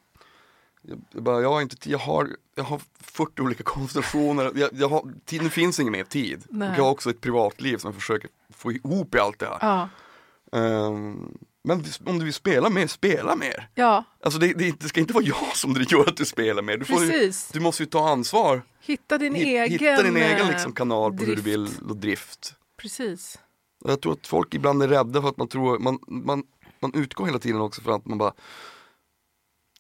[1.12, 1.90] Jag, bara, jag har inte.
[1.90, 4.52] Jag har, jag har 40 olika konstellationer.
[4.56, 6.44] Jag, jag har, tid, nu finns ingen mer tid.
[6.50, 6.70] Nej.
[6.70, 9.58] Och jag har också ett privatliv som jag försöker få ihop i allt det här.
[9.62, 9.90] Ja.
[10.60, 13.70] Ehm, men om du vill spela mer, spela mer.
[13.76, 16.78] ja, Alltså det, det, det ska inte vara jag som gör att du spelar mer.
[16.78, 17.50] Du, får, ju- precis.
[17.54, 18.62] du måste ju ta ansvar.
[18.82, 21.48] Hitta din Hitt- egen, Hitta din egen eh, liksom, kanal på hur du drift.
[21.48, 22.54] vill och drift.
[22.82, 23.40] Precis.
[23.86, 26.44] Jag tror att folk ibland är rädda för att man tror, man, man,
[26.80, 28.34] man utgår hela tiden också för att man bara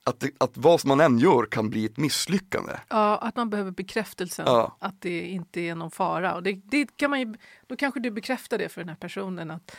[0.07, 2.73] att, det, att vad man än gör kan bli ett misslyckande.
[2.89, 4.77] Ja, att man behöver bekräftelsen Ja.
[4.79, 6.35] att det inte är någon fara.
[6.35, 7.33] Och det, det kan man ju,
[7.67, 9.51] då kanske du bekräftar det för den här personen.
[9.51, 9.75] att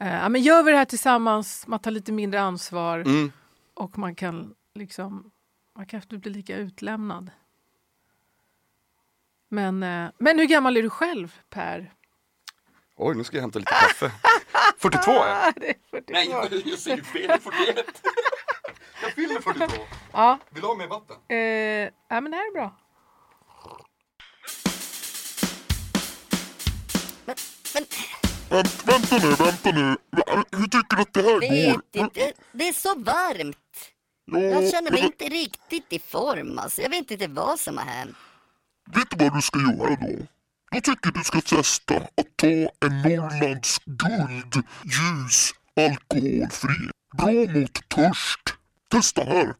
[0.00, 3.32] eh, ja, men Gör vi det här tillsammans, man tar lite mindre ansvar Mm.
[3.74, 5.30] och man kan liksom,
[5.76, 7.30] man kanske inte blir lika utlämnad.
[9.48, 11.92] Men, eh, men hur gammal är du själv Per?
[12.96, 14.12] Oj, nu ska jag hämta lite kaffe.
[14.78, 15.54] 42 är jag.
[15.56, 16.12] Det är 42.
[16.12, 16.28] Nej,
[16.70, 18.02] jag säger fel, 41.
[19.02, 19.74] Jag fyller 42.
[20.12, 21.16] Ja, Vill du ha mer vatten?
[21.28, 21.36] eh,
[22.08, 22.76] ja, men det här är bra.
[28.50, 29.96] Vänt, vänta nu, vänta nu.
[30.52, 31.40] Hur tycker du att det här
[31.72, 31.82] går?
[31.92, 33.56] inte, det är så varmt.
[34.24, 36.82] Ja, Jag känner mig men inte riktigt i form alltså.
[36.82, 38.16] Jag vet inte vad som har hänt.
[38.94, 40.26] Vet du vad du ska göra då?
[40.70, 44.54] Jag tycker du ska testa att ta en Norrlands guld
[44.84, 46.90] ljus alkoholfri.
[47.18, 47.30] Bra
[47.60, 48.55] mot törst.
[48.88, 49.54] Testa här.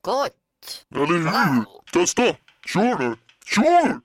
[0.00, 0.86] Gott!
[0.94, 1.64] Eller hur?
[1.92, 2.36] Testa!
[2.66, 3.16] Kör nu!
[3.44, 4.00] Kör!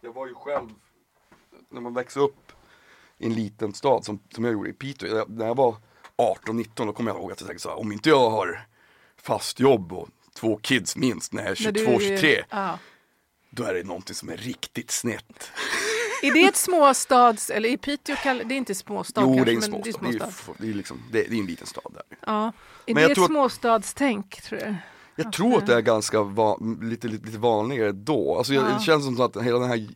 [0.00, 0.68] Jag var ju själv,
[1.68, 2.52] när man växer upp
[3.18, 5.24] i en liten stad som, som jag gjorde i Piteå.
[5.28, 5.76] När jag var
[6.22, 8.66] 18-19 då kom jag ihåg att jag tänkte så här, om inte jag har
[9.22, 12.78] fast jobb och två kids minst när jag är När du- 22-23, Ja.
[13.50, 15.50] då är det någonting som är riktigt snett.
[16.22, 19.56] Är det ett småstads, eller i Piteå, det är inte småstad Jo, kanske, det är
[19.56, 19.98] en småstad.
[20.00, 22.18] det är Det är, f- det är, liksom, det är, en liten stad där.
[22.26, 22.52] Ja.
[22.86, 24.74] Är Men det ett tror att- småstadstänk tror du?
[25.16, 28.36] Jag tror att det är ganska va- lite, lite, lite vanligare då.
[28.38, 28.62] Alltså Ja.
[28.62, 29.88] det känns som att hela den här,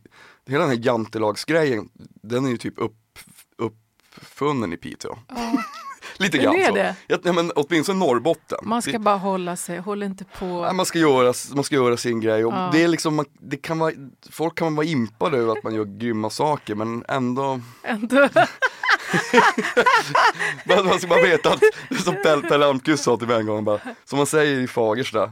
[0.47, 1.89] hela den här jantelagsgrejen,
[2.21, 3.19] den är ju typ upp,
[3.57, 5.17] uppfunnen i Piteå.
[5.27, 5.63] Ja.
[6.19, 7.17] Lite Är grann det så.
[7.23, 8.57] Ja, men åtminstone Norrbotten.
[8.63, 10.61] Man ska det, bara hålla sig, håll inte på.
[10.61, 12.69] nej, man, ska göra, man ska göra sin grej och Ja.
[12.73, 13.91] det är liksom, man, det kan vara,
[14.31, 18.29] folk kan vara impade över att man gör grymma saker men ändå Ändå.
[20.85, 21.61] Man, ska bara veta att,
[22.03, 25.31] som Pelle Almqvist sa till mig en gång, bara, som man säger i Fagersta,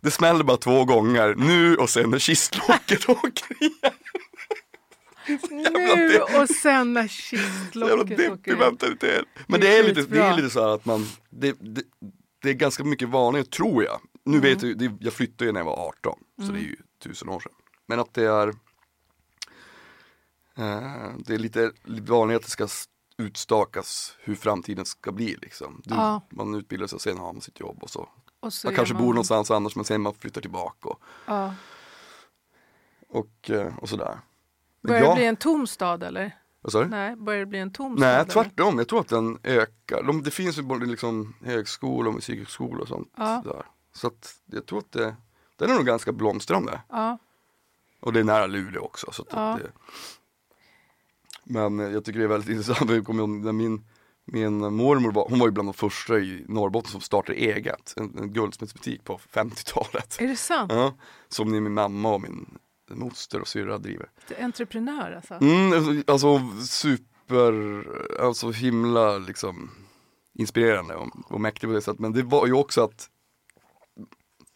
[0.00, 3.92] det smäller bara två gånger, nu och sen när kistlocket åker igen.
[5.50, 9.24] Nu och sen när kistlocket deppig åker mentalitet.
[9.46, 11.82] Men Det är lite, det är lite så här att man, det, det,
[12.42, 14.00] det är ganska mycket vanligare tror jag.
[14.24, 14.68] Nu vet Mm.
[14.68, 17.40] jag, det, jag flyttade ju när jag var 18, så det är ju tusen år
[17.40, 17.52] sedan.
[17.86, 18.48] Men att det är,
[20.58, 22.68] eh, det är lite, lite vanligare att det ska
[23.18, 25.82] utstakas hur framtiden ska bli liksom.
[25.84, 26.26] Du, Ja.
[26.30, 28.08] Man utbildar sig och sen har man sitt jobb och så.
[28.40, 31.54] Och så Man kanske bor någonstans annars men sen man flyttar tillbaka och, Ja.
[33.08, 34.18] och, eh, och sådär.
[34.86, 36.36] Börjar det jag- bli en tom stad eller?
[36.60, 36.88] Vad sa du?
[36.88, 38.10] Nej, börjar det bli en tom Nej, stad?
[38.14, 38.24] eller?
[38.44, 38.78] tvärtom.
[38.78, 40.02] Jag tror att den ökar.
[40.02, 43.42] De, det finns ju både liksom högskolor och musikhögskolor och sånt Ja.
[43.44, 43.62] där.
[43.92, 45.16] Så att jag tror att det,
[45.56, 46.80] den är nog ganska blomstrande.
[46.88, 47.18] Ja.
[48.00, 49.12] Och det är nära Luleå också.
[49.12, 49.58] Så Ja.
[49.62, 49.70] det,
[51.44, 52.90] men jag tycker det är väldigt intressant.
[52.90, 53.84] Jag kommer ihåg när min,
[54.24, 57.94] min mormor var, hon var ju bland de första i Norrbotten som startade eget.
[57.96, 60.16] En, en guldsmedsbutik på 50-talet.
[60.20, 60.72] Är det sant?
[60.72, 60.94] Ja,
[61.28, 62.58] som ni, min mamma och min
[62.94, 64.10] moster och syrra driver.
[64.40, 65.34] Entreprenör alltså?
[65.34, 67.84] Mm, alltså super,
[68.20, 69.70] alltså himla liksom
[70.34, 72.00] inspirerande och, och mäktig på det sättet.
[72.00, 73.10] Men det var ju också att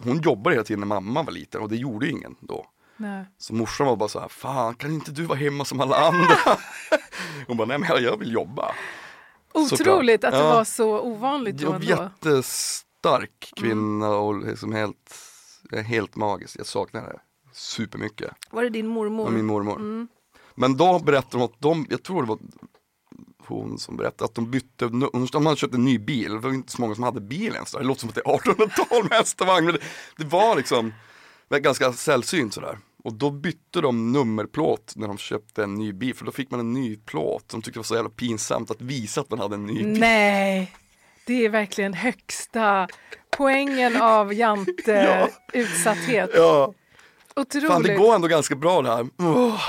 [0.02, 2.66] hon jobbade hela tiden när mamma var liten och det gjorde ju ingen då.
[2.96, 3.24] Nej.
[3.38, 6.34] Så morsan var bara så här, fan kan inte du vara hemma som alla andra?
[7.46, 8.74] Hon bara, nej men jag vill jobba.
[9.54, 10.54] Otroligt att det Ja.
[10.54, 11.86] var så ovanligt då Jag ändå.
[11.86, 15.14] jättestark kvinna och liksom helt,
[15.86, 16.58] helt magisk.
[16.58, 17.20] Jag saknar det
[17.52, 18.30] supermycket.
[18.50, 19.26] Var det din mormor?
[19.26, 19.76] av min mormor.
[19.76, 20.08] Mm.
[20.54, 22.38] Men då berättade de att de, jag tror det var
[23.46, 24.88] hon som berättade att de bytte,
[25.32, 27.72] de hade köpt en ny bil, det var inte så många som hade bil ens.
[27.72, 29.80] Det låter som att det är 1800-tal med hästvagn, men det,
[30.16, 30.88] det var liksom
[31.48, 32.78] det var ganska sällsynt sådär.
[33.04, 36.60] Och då bytte de nummerplåt när de köpte en ny bil, för då fick man
[36.60, 37.48] en ny plåt.
[37.48, 40.00] De tyckte det var så jävla pinsamt att visa att man hade en ny bil.
[40.00, 40.72] Nej,
[41.26, 42.88] det är verkligen högsta
[43.36, 45.28] poängen av jante Ja.
[45.52, 46.30] utsatthet.
[46.34, 46.74] Ja,
[47.36, 47.68] Otroligt.
[47.68, 49.06] fan det går ändå ganska bra det här.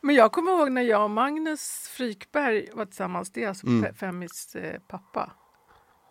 [0.00, 3.84] Men jag kommer ihåg när jag och Magnus Frykberg var tillsammans, det är alltså Mm.
[3.84, 5.32] Fe- Femmis eh, pappa,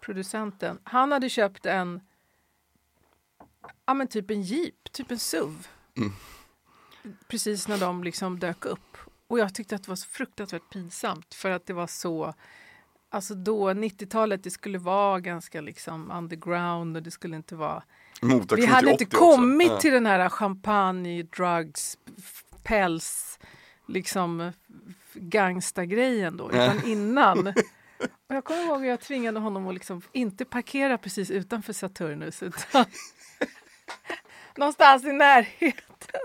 [0.01, 0.79] producenten.
[0.83, 2.01] Han hade köpt en,
[3.85, 5.67] ja men typ en jeep, typ en SUV.
[5.97, 6.11] Mm.
[7.27, 8.97] Precis när de liksom dök upp.
[9.27, 12.33] Och jag tyckte att det var så fruktansvärt pinsamt för att det var så,
[13.09, 17.83] alltså då 90-talet, det skulle vara ganska liksom underground och det skulle inte vara
[18.21, 19.17] Motaktion vi hade inte 80 också.
[19.17, 19.79] kommit Ja.
[19.79, 21.97] till den här champagne, drugs,
[22.63, 23.39] päls,
[23.87, 24.51] liksom
[25.13, 27.47] gangsta-grejen då, utan innan.
[28.29, 32.43] Och jag kommer ihåg att jag tvingade honom att liksom inte parkera precis utanför Saturnus
[32.43, 32.85] utan
[34.57, 36.21] någonstans i närheten.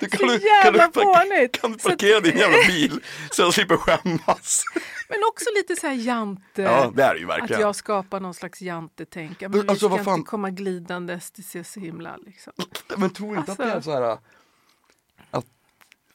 [0.00, 1.60] Du, Så jävla fånigt!
[1.60, 4.64] Kan du Så att- parkera din jävla bil så jag slipper skämmas?
[5.08, 6.62] Men också lite så här jante.
[6.62, 7.60] Ja det är det ju att verkligen.
[7.62, 9.42] jag skapar någon slags jante-tänk.
[9.42, 12.52] Ja, Men alltså, ska vad fan- inte komma glidandes, det ser så himla liksom.
[12.96, 15.46] Men tror du inte Alltså- att det är så här att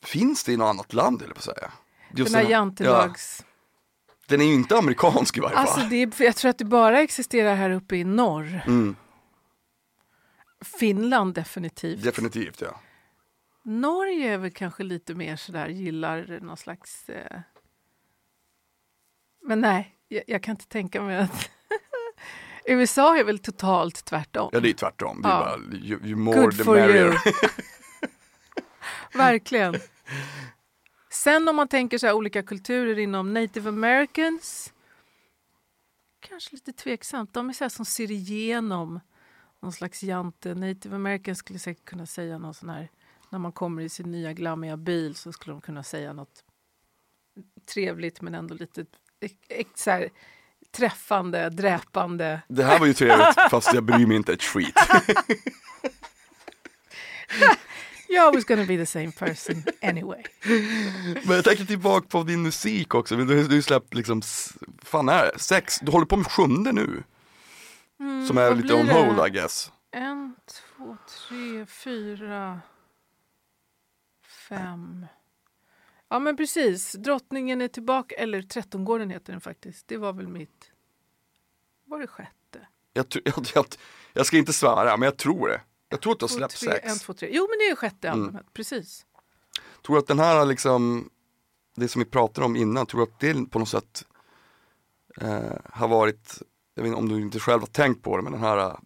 [0.04, 1.72] Finns det i något annat land eller på att säga?
[2.16, 3.46] Just Den här ja, jantelags...
[4.28, 5.90] Den är ju inte amerikansk i varje Alltså fall.
[5.90, 8.62] det är, jag tror att det bara existerar här uppe i norr.
[8.68, 8.96] Mm,
[10.80, 12.04] Finland definitivt.
[12.04, 12.80] definitivt ja.
[13.66, 17.10] Norge är väl kanske lite mer sådär, gillar någon slags...
[17.10, 17.40] Eh...
[19.44, 21.50] Men nej, jag, jag kan inte tänka mig att...
[22.66, 24.50] USA är väl totalt tvärtom.
[24.54, 25.22] Ja det är tvärtom.
[25.22, 25.40] Det är Ja.
[25.40, 27.06] bara ju, ju more Good the for merrier.
[27.06, 27.18] you.
[29.14, 29.76] Verkligen.
[31.10, 34.74] Sen om man tänker så här olika kulturer inom native americans.
[36.20, 37.34] Kanske lite tveksamt.
[37.34, 39.00] De är så som ser igenom
[39.60, 40.56] någon slags jante.
[40.56, 42.90] Native americans skulle säkert kunna säga någon sån här.
[43.36, 46.44] När man kommer i sin nya glammiga bil så skulle de kunna säga något
[47.74, 48.86] trevligt men ändå lite
[49.76, 50.10] så här,
[50.72, 52.42] träffande, dräpande.
[52.48, 54.76] Det här var ju trevligt fast jag bryr mig inte ett skit.
[58.10, 60.24] You're always gonna be the same person anyway.
[61.24, 63.16] Men jag tänker tillbaka på din musik också.
[63.16, 64.22] Du, har ju släppt liksom,
[64.84, 65.40] fan är det?
[65.40, 67.04] Sex, du håller på med sjunde nu.
[68.28, 69.72] Som är lite on hold I guess.
[69.92, 72.62] En, två, tre, fyra,
[74.50, 75.06] fem.
[76.10, 79.88] Ja men precis, Drottningen är tillbaka, eller Trettongården heter den faktiskt.
[79.88, 80.72] Det var väl mitt,
[81.86, 82.68] var det sjätte?
[82.94, 83.66] Jag, jag, jag,
[84.14, 85.62] jag ska inte svära, men jag tror det.
[85.90, 86.92] Jag tror att du har släppt tre, sex.
[86.92, 87.30] En, två, tre.
[87.32, 88.22] Jo men det är sjätte Mm.
[88.26, 89.06] albumet, precis.
[89.86, 91.10] Tror att den här liksom,
[91.76, 94.06] det som vi pratade om innan, tror du att det på något sätt
[95.22, 96.42] eh, har varit,
[96.76, 98.78] jag vet inte om du inte själv har tänkt på det, men den här eh,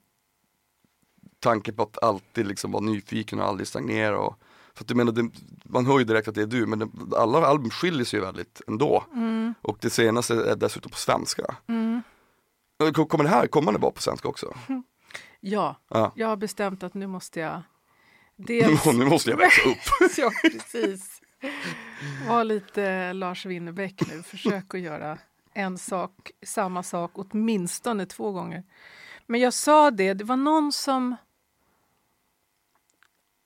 [1.39, 4.39] tanken på att alltid liksom vara nyfiken och aldrig stagnera och
[4.79, 5.29] för att du menar, det,
[5.63, 8.25] man hör ju direkt att det är du, men det, alla album skiljer sig ju
[8.25, 9.03] väldigt ändå.
[9.13, 11.55] Mm, Och det senaste är dessutom på svenska.
[11.67, 12.01] mm.
[13.09, 14.53] Kommer det här, kommer det vara på svenska också?
[15.39, 16.11] Ja, Ja.
[16.15, 17.61] jag har bestämt att nu måste jag
[18.35, 18.85] dels...
[18.85, 19.77] nu måste jag växa upp.
[20.17, 21.21] ja, precis.
[22.27, 24.23] Var lite Lars Winnerbäck nu.
[24.23, 25.17] Försök att göra
[25.53, 28.63] en sak, samma sak åtminstone två gånger.
[29.25, 31.15] Men jag sa det, det var någon som...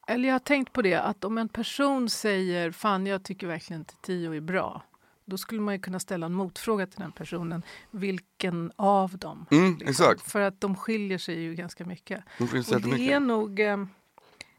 [0.07, 3.81] Eller jag har tänkt på det, att om en person säger fan jag tycker verkligen
[3.81, 4.83] inte Tio är bra.
[5.25, 7.63] Då skulle man ju kunna ställa en motfråga till den personen.
[7.91, 9.45] Vilken av dem?
[9.51, 10.15] Mm, liksom.
[10.25, 12.23] För att de skiljer sig ju ganska mycket.
[12.37, 13.21] De Och det är jättemycket.
[13.21, 13.85] nog, eh,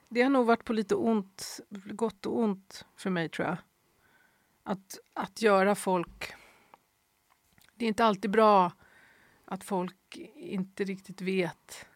[0.08, 3.56] det har nog varit på lite ont, gott och ont för mig tror jag.
[4.62, 6.34] Att, att göra folk...
[7.74, 8.72] Det är inte alltid bra
[9.44, 11.86] att folk inte riktigt vet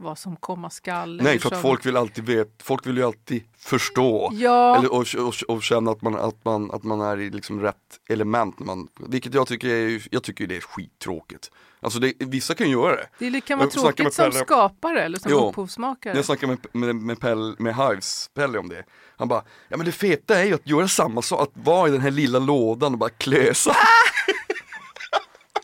[0.00, 1.20] vad som komma skall.
[1.22, 4.30] Nej, för att som- folk vill alltid veta, folk vill ju alltid förstå.
[4.32, 7.60] Ja, Eller, och, och, och känna att man, att, man, att man är i liksom
[7.60, 7.76] rätt
[8.08, 8.58] element.
[8.58, 11.50] Man, vilket jag tycker är, jag tycker det är skittråkigt.
[11.82, 13.30] Alltså det, vissa kan göra det.
[13.30, 15.48] det kan vara tråkigt som skapare eller som Jo.
[15.48, 16.16] upphovsmakare.
[16.16, 18.84] Jag snackade med, med, med, Pell, med Hives, Pelle om det.
[19.16, 21.92] Han bara, ja men det feta är ju att göra samma sak, att vara i
[21.92, 23.76] den här lilla lådan och bara klösa.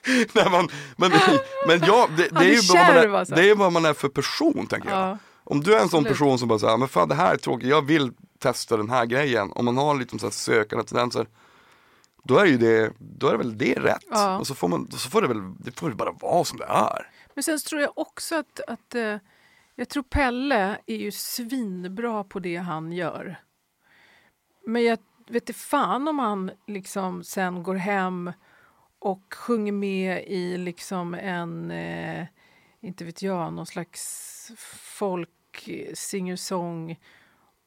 [0.33, 1.13] Nej, man, men
[1.67, 3.35] men ja, det, det, är ju vad man är, alltså.
[3.35, 4.99] det är vad man är för person tänker jag.
[4.99, 5.19] Ja.
[5.45, 7.69] Om du är en sån person som bara säger, men fan det här är tråkigt,
[7.69, 9.53] jag vill testa den här grejen.
[9.53, 11.27] Om man har lite så här sökande tendenser,
[12.25, 14.05] då är ju det, då är det väl det rätt.
[14.11, 14.39] Ja.
[14.39, 16.65] Och så får, man, så får det väl, det får väl bara vara som det
[16.65, 17.11] är.
[17.35, 19.17] Men sen så tror jag också att, att eh,
[19.75, 23.41] jag tror Pelle är ju svinbra på det han gör.
[24.67, 28.33] Men jag vet inte fan om han liksom sen går hem
[28.99, 32.27] och sjunger med i liksom en, eh,
[32.81, 34.53] inte vet jag, någon slags
[34.99, 35.29] folk
[35.95, 36.97] singer-song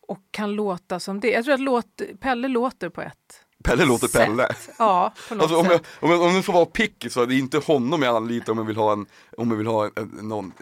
[0.08, 1.30] och kan låta som det.
[1.32, 4.26] Jag tror att låt, Pelle låter på ett Pelle låter sätt.
[4.26, 4.56] Pelle.
[4.78, 7.58] Ja, Alltså, om, jag, om, jag, om jag får vara picky så är det inte
[7.58, 9.06] honom jag anlitar om jag vill ha en,
[9.38, 10.54] om jag vill ha en, någon,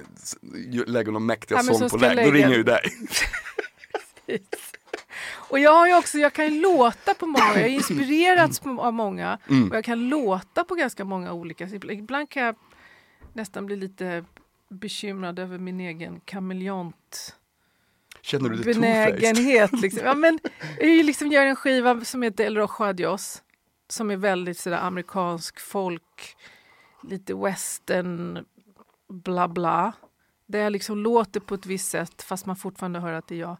[0.88, 2.82] lägga någon mäktiga Ja, sång på ska lägg, då lägga- ringer jag ju dig.
[5.50, 9.40] Och jag har också, jag kan ju låta på många, jag har inspirerats av många
[9.50, 9.70] Mm.
[9.70, 11.64] och jag kan låta på ganska många olika.
[11.66, 12.56] Ibland kan jag
[13.34, 14.26] nästan bli lite
[14.70, 17.36] bekymrad över min egen kameleont
[18.22, 19.72] Känner du dig benägenhet.
[19.72, 20.06] Liksom.
[20.06, 20.40] Ja, men,
[20.80, 23.44] jag liksom gör en skiva som heter El Rojo Adios
[23.90, 26.38] som är väldigt sådär amerikansk folk,
[27.04, 28.46] lite western,
[29.10, 29.94] bla bla.
[30.46, 33.40] Där jag liksom låter på ett visst sätt fast man fortfarande hör att det är
[33.40, 33.58] jag.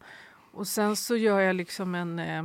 [0.58, 2.20] Och sen så gör jag liksom en...
[2.20, 2.44] Eh,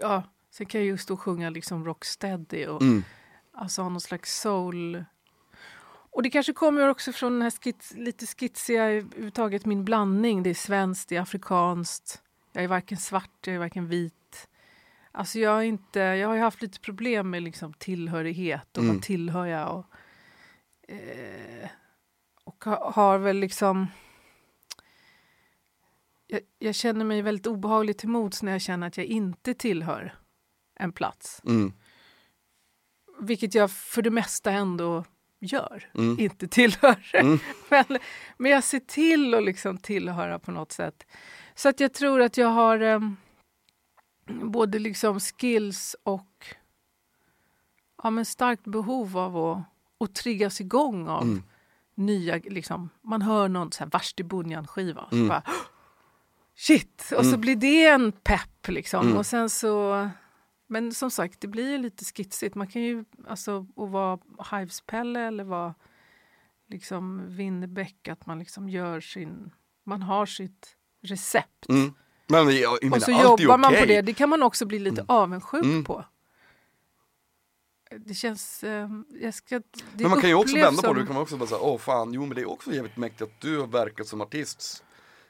[0.00, 3.04] ja, sen kan jag ju stå och sjunga liksom rocksteady och Mm.
[3.52, 5.04] alltså ha någon slags soul.
[6.10, 10.42] Och det kanske kommer också från den här skits, lite skitsiga, överhuvudtaget min blandning.
[10.42, 12.22] Det är svenskt, det är afrikanskt.
[12.52, 14.48] Jag är varken svart, jag är varken vit.
[15.12, 18.94] Alltså jag, är inte, jag har ju haft lite problem med liksom tillhörighet och Mm.
[18.96, 19.76] vad tillhör jag?
[19.78, 19.86] Och,
[20.94, 21.68] eh,
[22.44, 23.86] och ha- har väl liksom...
[26.30, 30.14] Jag, jag känner mig väldigt obehagligt till mods när jag känner att jag inte tillhör
[30.74, 31.40] en plats.
[31.44, 31.72] Mm.
[33.20, 35.04] Vilket jag för det mesta ändå
[35.40, 36.18] gör, Mm.
[36.20, 37.10] inte tillhör.
[37.14, 37.38] Mm.
[37.70, 37.84] Men,
[38.36, 41.06] men jag ser till att liksom tillhöra på något sätt.
[41.54, 43.16] Så att jag tror att jag har em,
[44.26, 46.46] både liksom skills och
[48.02, 49.58] ja, men starkt behov av att,
[50.04, 51.42] att triggas igång av Mm.
[51.94, 52.36] nya...
[52.36, 55.00] Liksom, man hör någon så här Vashti Bunyan-skiva.
[55.02, 55.28] och så Mm.
[55.28, 55.42] bara,
[56.58, 57.12] Shit!
[57.16, 57.40] Och så Mm.
[57.40, 58.68] blir det en pepp.
[58.68, 59.06] Liksom.
[59.06, 59.16] Mm.
[59.18, 60.08] Och sen så...
[60.70, 62.54] Men som sagt, det blir ju lite skitsigt.
[62.54, 64.18] Man kan ju, alltså, att vara
[64.50, 65.74] Hives-Pelle eller vara
[66.68, 69.50] liksom Winnerbäck, att man liksom gör sin...
[69.86, 71.68] Man har sitt recept.
[71.68, 71.94] Mm.
[72.26, 74.02] Men jag, jag och så jobbar man på det.
[74.02, 75.06] Det kan man också bli lite Mm.
[75.08, 75.84] avundsjuk Mm.
[75.84, 76.04] på.
[78.06, 78.64] Det känns...
[78.64, 78.88] Eh,
[79.20, 79.64] jag ska, det
[80.02, 82.12] Men man kan ju också vända på det, du kan också bara säga, åh fan,
[82.12, 84.84] jo men det är också jävligt mäktigt att du har verkat som artist.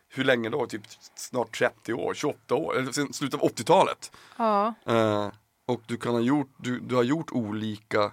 [0.08, 0.66] Hur länge då?
[0.66, 0.82] Typ
[1.14, 4.12] snart 30 år, 28 år, eller sen slutet av 80-talet.
[4.36, 5.30] Ja, Eh,
[5.66, 8.12] och du kan ha gjort, du, du har gjort olika,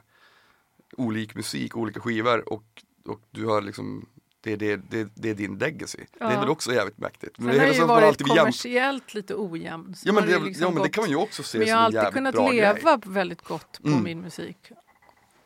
[0.98, 2.64] olik musik, olika skivor och,
[3.08, 4.06] och du har liksom
[4.42, 5.98] Det är, det, det, det är din legacy.
[5.98, 6.32] Det Ja.
[6.32, 7.36] är väl också jävligt mäktigt.
[7.36, 9.96] Sen det har ju varit kommersiellt lite ojämn.
[9.96, 11.68] Så Ja men, det, det liksom ja men det kan man ju också se Men
[11.68, 13.14] jag som har en alltid jävligt kunnat bra leva grej.
[13.14, 14.04] väldigt gott på Mm.
[14.04, 14.72] min musik.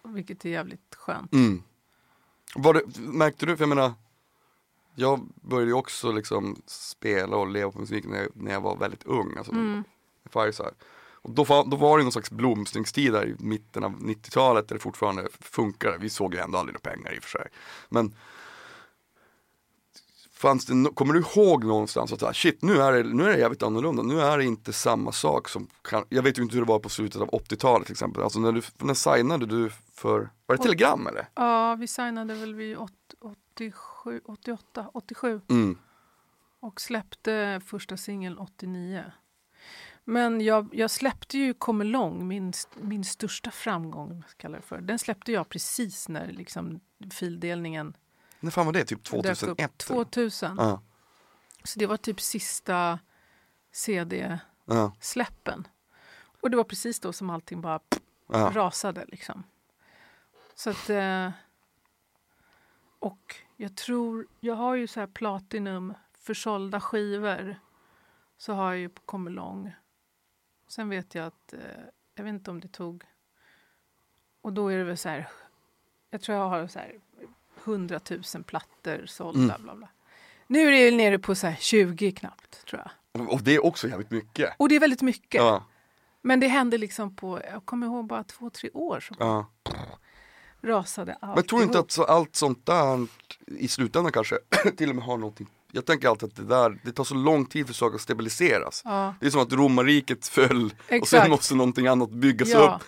[0.03, 1.33] Vilket är jävligt skönt.
[1.33, 1.63] Mm.
[2.55, 3.93] Var det, märkte du, för jag menar
[4.99, 9.03] Jag började också liksom spela och leva på musik när jag, när jag var väldigt
[9.03, 9.83] ung, alltså Mm.
[10.29, 10.73] Fireside.
[11.21, 14.79] Och då, då var det någon slags blomstringstid där i mitten av 90-talet där det
[14.81, 15.97] fortfarande funkade.
[15.97, 17.47] Vi såg ju ändå aldrig några pengar i och för sig.
[17.89, 18.15] Men
[20.33, 23.37] fanns det, no- kommer du ihåg någonstans att shit nu är, det, nu är det
[23.39, 26.61] jävligt annorlunda, nu är det inte samma sak som kan, Jag vet ju inte hur
[26.61, 30.29] det var på slutet av 80-talet till exempel, alltså när du, när signade du för,
[30.45, 31.29] var det Telegram eller?
[31.35, 32.91] Ja, vi signade väl vid åt-
[34.09, 35.77] 87, 88, 87 Mm.
[36.59, 39.03] och släppte första singeln 89.
[40.03, 44.81] Men jag, jag släppte ju Kommer lång, min, min största framgång, kallar jag det för.
[44.81, 46.79] Den släppte jag precis när liksom,
[47.11, 47.93] fildelningen
[48.39, 48.85] När fan var det?
[48.85, 49.77] Typ dök upp.
[49.77, 49.77] 2001?
[49.77, 50.55] 2000.
[50.57, 50.81] Ja,
[51.63, 52.99] Så det var typ sista
[53.71, 55.63] CD-släppen.
[55.67, 55.71] ja,
[56.41, 58.51] Och det var precis då som allting bara pff, ja.
[58.53, 59.43] rasade liksom.
[60.55, 60.89] Så att...
[60.89, 61.31] Eh,
[62.99, 67.55] och jag tror, jag har ju så här platinum försålda skivor.
[68.37, 69.71] Så har jag ju på Kommer lång.
[70.67, 71.59] Sen vet jag att, eh,
[72.15, 73.03] jag vet inte om det tog,
[74.41, 75.27] och då är det väl så här,
[76.09, 76.99] jag tror jag har så här
[77.63, 77.99] 100
[78.35, 79.39] 000 plattor sålda.
[79.55, 79.63] Mm.
[79.63, 79.89] Bla bla.
[80.47, 83.21] Nu är det nere på så här 20 knappt tror jag.
[83.21, 84.53] Och- Och det är också jävligt mycket.
[84.57, 85.41] Och det är väldigt mycket.
[85.41, 85.63] Ja,
[86.21, 89.45] Men det hände liksom på, jag kommer ihåg bara två, tre år så ja.
[90.61, 91.35] Rasade allt.
[91.35, 93.07] Men tror du inte att så, allt sånt där
[93.47, 94.35] i slutändan kanske
[94.77, 97.45] till och med har någonting Jag tänker alltid att det där, det tar så lång
[97.45, 101.29] tid för saker att stabiliseras Ja, Det är som att romarriket föll och sen Exakt.
[101.29, 102.75] måste någonting annat byggas ja.
[102.75, 102.87] upp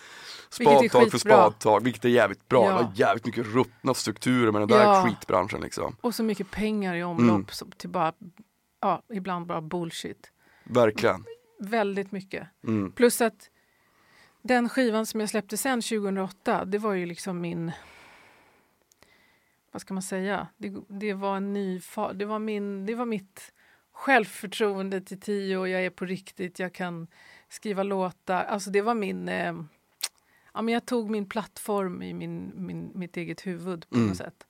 [0.50, 2.64] Spadtag för spadtag, vilket är jävligt bra.
[2.64, 2.68] Ja.
[2.70, 5.04] Det var jävligt mycket ruttna strukturer med den där Ja.
[5.06, 5.96] skitbranschen liksom.
[6.00, 7.70] Och så mycket pengar i omlopp Mm.
[7.76, 8.12] till bara,
[8.80, 10.30] ja, ibland bara bullshit.
[10.64, 11.24] Verkligen.
[11.60, 12.48] Väldigt mycket.
[12.66, 12.92] Mm.
[12.92, 13.48] Plus att
[14.42, 17.72] den skivan som jag släppte sen 2008, det var ju liksom min...
[19.72, 20.48] Vad ska man säga?
[20.56, 23.52] Det, det var en ny fa- det var, min, det var mitt
[23.92, 27.06] självförtroende till tio och jag är på riktigt, jag kan
[27.48, 28.44] skriva låtar.
[28.44, 29.28] Alltså det var min...
[29.28, 29.54] Eh,
[30.54, 34.08] ja, men jag tog min plattform i min, min, mitt eget huvud på Mm.
[34.08, 34.46] något sätt.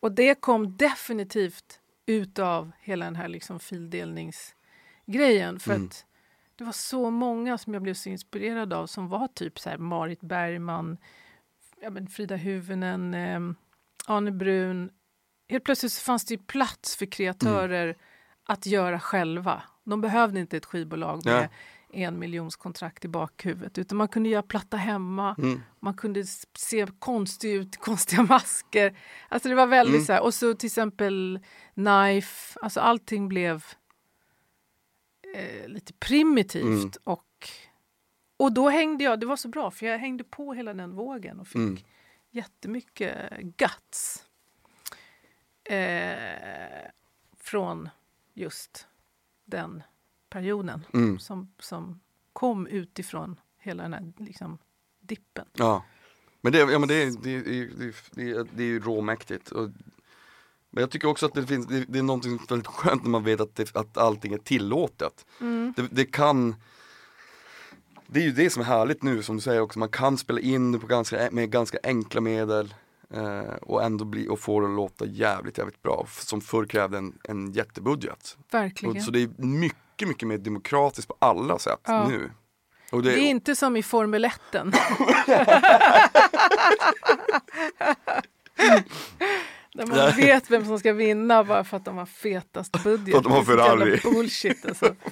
[0.00, 5.58] Och det kom definitivt ut av hela den här liksom fildelningsgrejen.
[5.60, 5.86] För Mm.
[5.86, 6.06] att
[6.56, 9.78] det var så många som jag blev så inspirerad av som var typ så här
[9.78, 10.96] Marit Bergman,
[11.80, 13.40] ja, men Frida Hyvönen, eh,
[14.06, 14.90] Arne Brun.
[15.48, 17.96] Helt plötsligt så fanns det ju plats för kreatörer
[18.46, 19.62] att göra själva.
[19.84, 21.48] De behövde inte ett skivbolag med
[21.92, 25.34] en miljons kontrakt i bakhuvudet utan man kunde göra platta hemma.
[25.38, 25.62] Mm.
[25.80, 26.24] Man kunde
[26.58, 28.98] se konstig ut, konstiga masker.
[29.28, 30.04] Alltså det var väldigt Mm.
[30.06, 30.22] så här.
[30.22, 31.38] Och så till exempel
[31.74, 33.64] Knife, alltså allting blev
[35.34, 36.64] eh, lite primitivt.
[36.64, 36.90] Mm.
[37.04, 37.48] Och,
[38.36, 41.40] och då hängde jag, det var så bra för jag hängde på hela den vågen
[41.40, 41.76] och fick Mm.
[42.30, 44.24] jättemycket guts.
[45.64, 46.90] Eh,
[47.38, 47.88] från
[48.34, 48.86] just
[49.44, 49.82] den
[50.30, 51.18] perioden Mm.
[51.18, 52.00] som, som
[52.32, 54.58] kom utifrån hela den här liksom,
[55.00, 55.46] dippen.
[55.52, 55.84] Ja.
[56.40, 59.50] Men det, ja, men det, är- det, det, det, det är ju råmäktigt.
[59.50, 59.70] Och,
[60.74, 63.24] men jag tycker också att det finns, det, det är någonting väldigt skönt när man
[63.24, 65.26] vet att, det, att allting är tillåtet.
[65.40, 65.72] Mm.
[65.76, 66.56] Det, det kan
[68.06, 70.40] Det är ju det som är härligt nu som du säger också, man kan spela
[70.40, 72.74] in det på ganska, med ganska enkla medel
[73.14, 76.06] eh, och ändå bli, och få det att låta jävligt, jävligt bra.
[76.10, 78.36] Som förr krävde en, en jättebudget.
[78.50, 78.96] Verkligen.
[78.96, 82.08] Och, så det är mycket, mycket mer demokratiskt på alla sätt Ja.
[82.08, 82.30] nu.
[82.92, 84.40] Och det är inte som i Formel 1.
[89.74, 93.10] Där man vet vem som ska vinna bara för att de har fetast budget.
[93.10, 94.00] För att de har Ferrari.
[94.02, 94.94] bullshit alltså.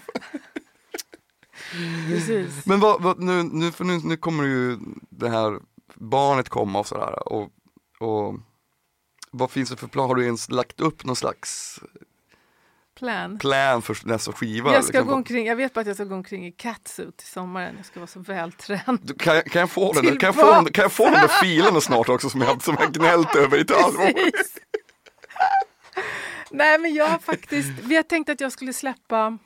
[2.08, 2.66] Precis.
[2.66, 4.78] Men vad, vad, nu, nu, för nu, nu kommer ju
[5.10, 5.60] det här
[5.94, 7.50] barnet komma och sådär och,
[8.00, 8.34] och
[9.30, 10.08] vad finns det för plan?
[10.08, 11.80] Har du ens lagt upp någon slags
[12.94, 13.38] Plan.
[13.38, 14.72] plan för nästa skiva?
[14.72, 15.08] Jag, ska liksom?
[15.08, 17.74] gå omkring, jag vet bara att jag ska gå omkring i catsuit till sommaren.
[17.76, 19.20] Jag ska vara så vältränad.
[19.20, 21.28] Kan kan, jag få den, där- kan, jag få den, kan jag få de där
[21.28, 24.12] filerna snart också som jag, som jag gnällt över i ett halvår?
[26.50, 29.38] Nej men jag har faktiskt, vi har tänkt att jag skulle släppa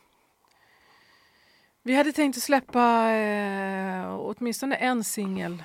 [1.82, 5.62] Vi hade tänkt att släppa eh, åtminstone en singel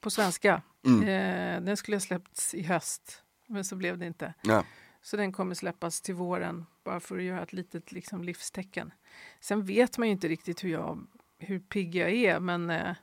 [0.00, 0.62] på svenska.
[0.86, 1.02] Mm.
[1.08, 4.34] Eh, den skulle ha släppts i höst, men så blev det inte.
[4.42, 4.64] Ja.
[5.06, 8.92] Så den kommer släppas till våren, bara för att göra ett litet liksom, livstecken.
[9.40, 11.06] Sen vet man ju inte riktigt hur, jag,
[11.38, 12.94] hur pigg jag är, men eh,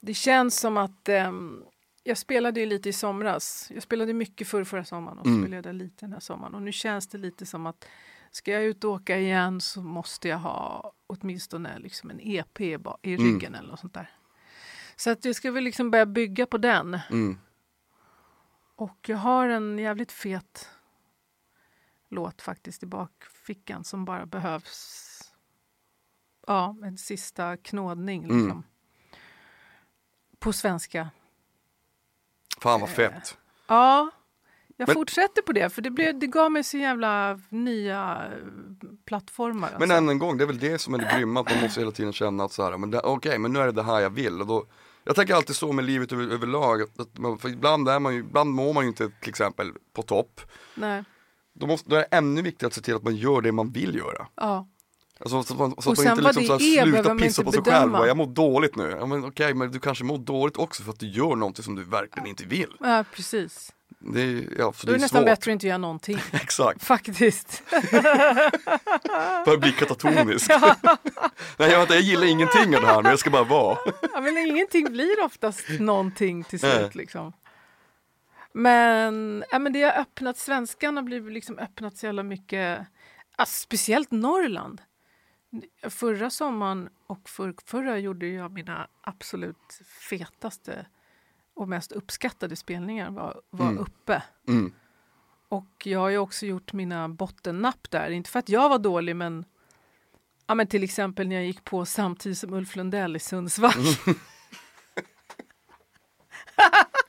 [0.00, 1.64] det känns som att ehm,
[2.04, 3.70] jag spelade ju lite i somras.
[3.74, 5.42] Jag spelade mycket förr, förra sommaren och Mm.
[5.42, 6.54] spelade lite den här sommaren.
[6.54, 7.88] Och nu känns det lite som att
[8.30, 12.74] ska jag ut och åka igen så måste jag ha åtminstone liksom en EP i
[12.74, 12.92] Mm.
[13.02, 14.10] ryggen eller något sånt där.
[14.96, 16.98] Så att jag ska väl liksom börja bygga på den.
[17.10, 17.38] Mm.
[18.76, 20.70] Och jag har en jävligt fet
[22.16, 25.02] låt faktiskt i bakfickan som bara behövs
[26.46, 28.24] ja, en sista knådning.
[28.24, 28.36] Mm.
[28.38, 28.62] Liksom.
[30.38, 31.10] På svenska.
[32.60, 33.38] Fan vad Eh, fett.
[33.66, 34.10] Ja,
[34.76, 38.32] jag Men- fortsätter på det för det, blev, det gav mig så jävla nya eh,
[39.04, 39.70] plattformar.
[39.72, 39.96] Men alltså.
[39.96, 41.92] än en gång, det är väl det som är det grymma, att man måste hela
[41.92, 44.40] tiden känna att så här, men okej, men nu är det det här jag vill.
[44.40, 44.66] Och då,
[45.04, 48.20] jag tänker alltid så med livet över, överlag, att man, för ibland, är man ju,
[48.20, 50.40] ibland mår man ju inte till exempel på topp.
[50.74, 51.04] Nej.
[51.58, 53.70] Då, måste, då är det ännu viktigare att se till att man gör det man
[53.72, 54.26] vill göra.
[54.36, 54.66] Ja.
[55.20, 57.52] Alltså, så att man, så Och att man inte liksom så här slutar pissa på
[57.52, 57.92] sig själv.
[58.06, 58.96] Jag mår dåligt nu.
[59.00, 61.74] Ja, men okej, men du kanske mår dåligt också för att du gör någonting som
[61.74, 62.76] du verkligen inte vill.
[62.80, 63.72] ja, precis.
[63.98, 65.26] Det är, ja, för Då är det nästan svårt.
[65.26, 66.18] bättre att inte göra någonting.
[66.32, 67.62] Exakt, Faktiskt.
[69.44, 70.50] börjar bli katatonisk.
[71.58, 73.78] Nej, jag, jag gillar ingenting av det här, men jag ska bara vara.
[74.12, 76.94] Ja, men ingenting blir oftast någonting till slut.
[76.94, 77.32] Liksom.
[78.58, 82.86] Men, ja, men det har öppnat, svenskan har blivit liksom öppnat så jävla mycket,
[83.36, 84.82] alltså, speciellt Norrland.
[85.90, 89.80] Förra sommaren och för, förra gjorde jag mina absolut
[90.10, 90.86] fetaste
[91.54, 93.78] och mest uppskattade spelningar var, var Mm.
[93.78, 94.22] uppe.
[94.48, 94.72] Mm.
[95.48, 99.16] Och jag har ju också gjort mina bottennapp där, inte för att jag var dålig
[99.16, 99.44] men
[100.46, 103.72] Ja, men till exempel när jag gick på samtidigt som Ulf Lundell i Sundsvall.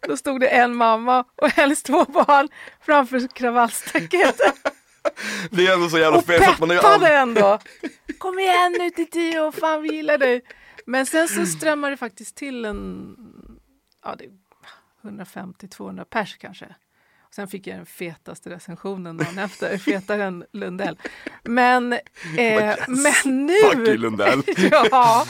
[0.00, 2.48] Då stod det en mamma och hennes två barn
[2.80, 4.54] framför kravallstaketet
[5.50, 6.40] Det är ändå så jävla och fel.
[6.40, 7.58] ju peppade aldrig- ändå.
[8.18, 10.42] Kom igen nu Tio, fan vi gillar dig.
[10.86, 13.16] Men sen så strömmar det faktiskt till en
[14.04, 14.30] ja, det är
[15.10, 16.64] 150-200 pers kanske.
[17.20, 20.98] Och sen fick jag den fetaste recensionen dagen efter, fetare än Lundell.
[21.44, 21.98] Men, eh,
[22.36, 22.78] Yes.
[22.88, 23.54] men nu...
[23.72, 24.42] Fuck you Lundell.
[24.90, 25.26] ja,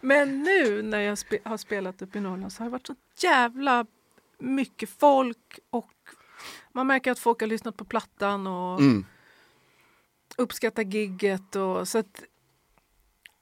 [0.00, 2.94] men nu när jag spe, har spelat upp i Norrland så har det varit så
[3.16, 3.86] jävla
[4.38, 5.90] mycket folk och
[6.72, 9.04] man märker att folk har lyssnat på plattan och Mm.
[10.36, 12.22] uppskattar gigget och så att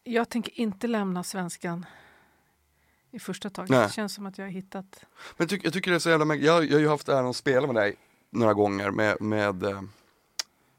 [0.05, 1.87] jag tänker inte lämna svenskan
[3.11, 3.71] i första taget.
[3.71, 3.87] Nej.
[3.87, 4.85] Det känns som att jag har hittat...
[5.03, 7.27] Men jag, tycker- jag tycker det är så jävla jag, jag har ju haft äran
[7.27, 7.97] att spela med dig
[8.31, 9.83] några gånger med, med, eh,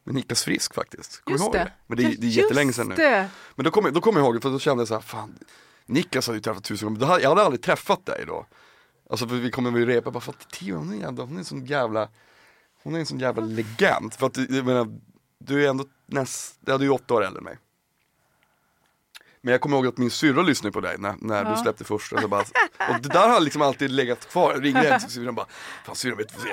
[0.04, 1.22] med Niklas Frisk faktiskt.
[1.24, 1.72] Kommer du ihåg det?
[1.88, 2.96] Men det, det är jättelänge sedan nu.
[2.96, 3.30] Det!
[3.56, 5.40] Men då kommer då kom jag ihåg det, för då kände jag så här, fan
[5.90, 8.46] Niklas hade ju träffat tusen gånger, hade- jag hade aldrig träffat dig då.
[9.10, 11.40] Alltså för vi kommer väl repa, bara för att Tio, hon är, jävla, hon är
[11.40, 12.10] en sån jävla
[12.84, 14.14] Hon är en sån jävla legend.
[14.14, 14.88] För att jag menar,
[15.40, 17.58] du är ändå näst, ja, du är åtta år äldre än mig.
[19.42, 21.58] Men jag kommer ihåg att min syrra lyssnade på dig när, när du Ja.
[21.58, 22.22] släppte första.
[22.22, 22.42] Så bara,
[22.90, 24.54] och det där har liksom alltid legat kvar.
[24.54, 25.46] Jag ringde hem till syrran och bara,
[25.86, 26.50] fan syrran vet du?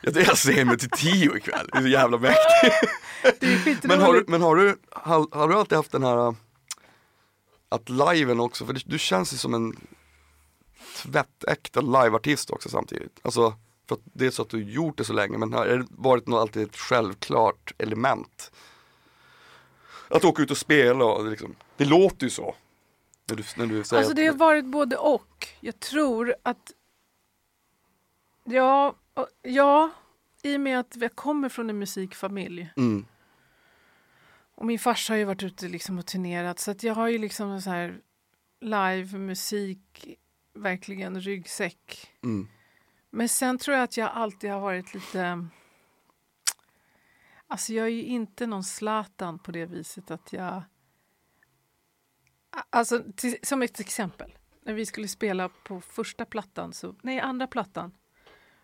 [0.00, 3.82] Jag, jag ser mig till tio ikväll, det är så jävla mäktigt.
[3.84, 6.32] Men har, du- men har, du, har, har du alltid haft den här äh,
[7.68, 9.76] att liven också, för du, du känns ju som en
[10.96, 13.20] tvättäkta liveartist också samtidigt.
[13.22, 13.54] Alltså,
[13.88, 16.26] för att det är så att du gjort det så länge, men har det varit
[16.26, 18.52] något alltid ett självklart element?
[20.08, 22.54] Att åka ut och spela och liksom, det låter ju så.
[23.28, 25.48] När du, när du säger Alltså det har varit både och.
[25.60, 26.72] Jag tror att...
[28.44, 28.94] Ja,
[29.42, 29.90] ja
[30.42, 32.72] i och med att jag kommer från en musikfamilj.
[32.76, 33.06] mm,
[34.56, 37.18] Och min farsa har ju varit ute liksom och turnerat så att jag har ju
[37.18, 38.00] liksom en så här
[38.60, 40.16] live musik,
[40.54, 42.10] verkligen ryggsäck.
[42.22, 42.48] mm,
[43.10, 45.48] Men sen tror jag att jag alltid har varit lite...
[47.46, 50.62] Alltså jag är ju inte någon Zlatan på det viset att jag...
[52.70, 54.38] Alltså till, som ett exempel.
[54.62, 57.92] När vi skulle spela på första plattan, så, nej andra plattan.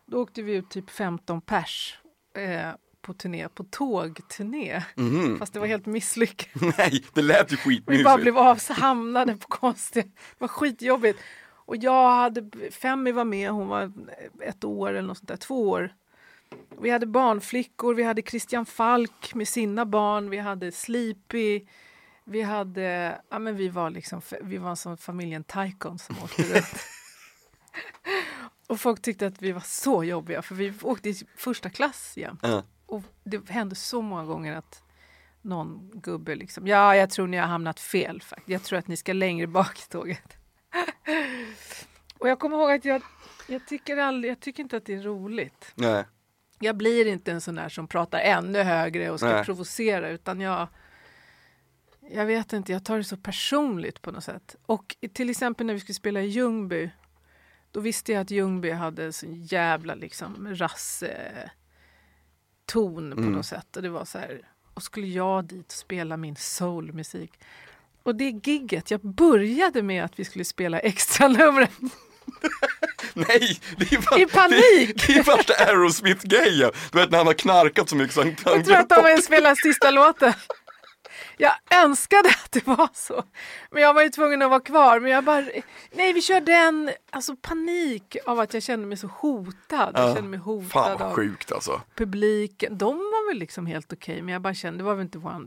[0.07, 1.99] Då åkte vi ut typ 15 pers
[2.35, 4.83] eh, på turné, på tågturné.
[4.95, 5.39] mhm.
[5.39, 6.63] Fast det var helt misslyckat.
[6.79, 8.23] Nej, det lät ju Vi bara skitmysigt.
[8.23, 10.05] blev avhamnade på konstiga...
[10.05, 11.19] Det var skitjobbigt.
[11.65, 12.71] Och jag hade...
[12.71, 13.93] Femmi var med, hon var
[14.41, 15.95] ett år eller något sånt där, två år.
[16.81, 21.67] Vi hade barnflickor, vi hade Christian Falk med sina barn, vi hade Sleepy.
[22.25, 23.21] Vi hade...
[23.29, 24.21] Ja men vi var liksom...
[24.43, 26.67] Vi var som familjen Taikon som åkte runt.
[28.67, 32.41] Och folk tyckte att vi var så jobbiga för vi åkte i första klass jämt.
[32.43, 32.63] Ja.
[32.93, 34.83] Och det hände så många gånger att
[35.43, 38.23] någon gubbe liksom, ja jag tror ni har hamnat fel.
[38.47, 40.37] Jag tror att ni ska längre bak i tåget.
[42.19, 43.03] och jag kommer ihåg att jag,
[43.49, 45.73] jag tycker aldrig, jag tycker inte att det är roligt.
[45.75, 46.05] Nej.
[46.59, 49.45] Jag blir inte en sån där som pratar ännu högre och ska Nej.
[49.45, 50.69] provocera utan jag
[52.11, 54.57] jag vet inte, jag tar det så personligt på något sätt.
[54.67, 56.91] Och till exempel när vi skulle spela i Ljungby
[57.71, 61.51] då visste jag att Ljungby hade så jävla liksom rasse
[62.73, 63.33] ton på Mm.
[63.33, 63.77] något sätt.
[63.77, 64.41] Och det var så här,
[64.75, 67.33] och skulle jag dit och spela min soulmusik.
[68.03, 71.71] Och det gigget, jag började med att vi skulle spela extra numret
[73.15, 73.61] Nej!
[73.77, 75.07] Det är bara, i panik.
[75.07, 76.71] Det är värsta Aerosmith-grejen.
[76.93, 79.23] Du vet när han har knarkat så mycket så han Jag tror att de vill
[79.23, 80.33] spela sista låten.
[81.43, 83.25] Jag önskade att det var så.
[83.71, 85.01] Men jag var ju tvungen att vara kvar.
[85.01, 85.45] Men jag bara,
[85.93, 86.91] nej vi kör den.
[87.11, 89.91] Alltså panik av att jag kände mig så hotad.
[89.95, 90.15] Jag Ja.
[90.15, 91.81] kände mig hotad Fan vad sjukt alltså.
[91.97, 92.79] publiken.
[92.79, 94.23] De var väl liksom helt okej.
[94.23, 95.41] men jag bara kände, det var väl inte vår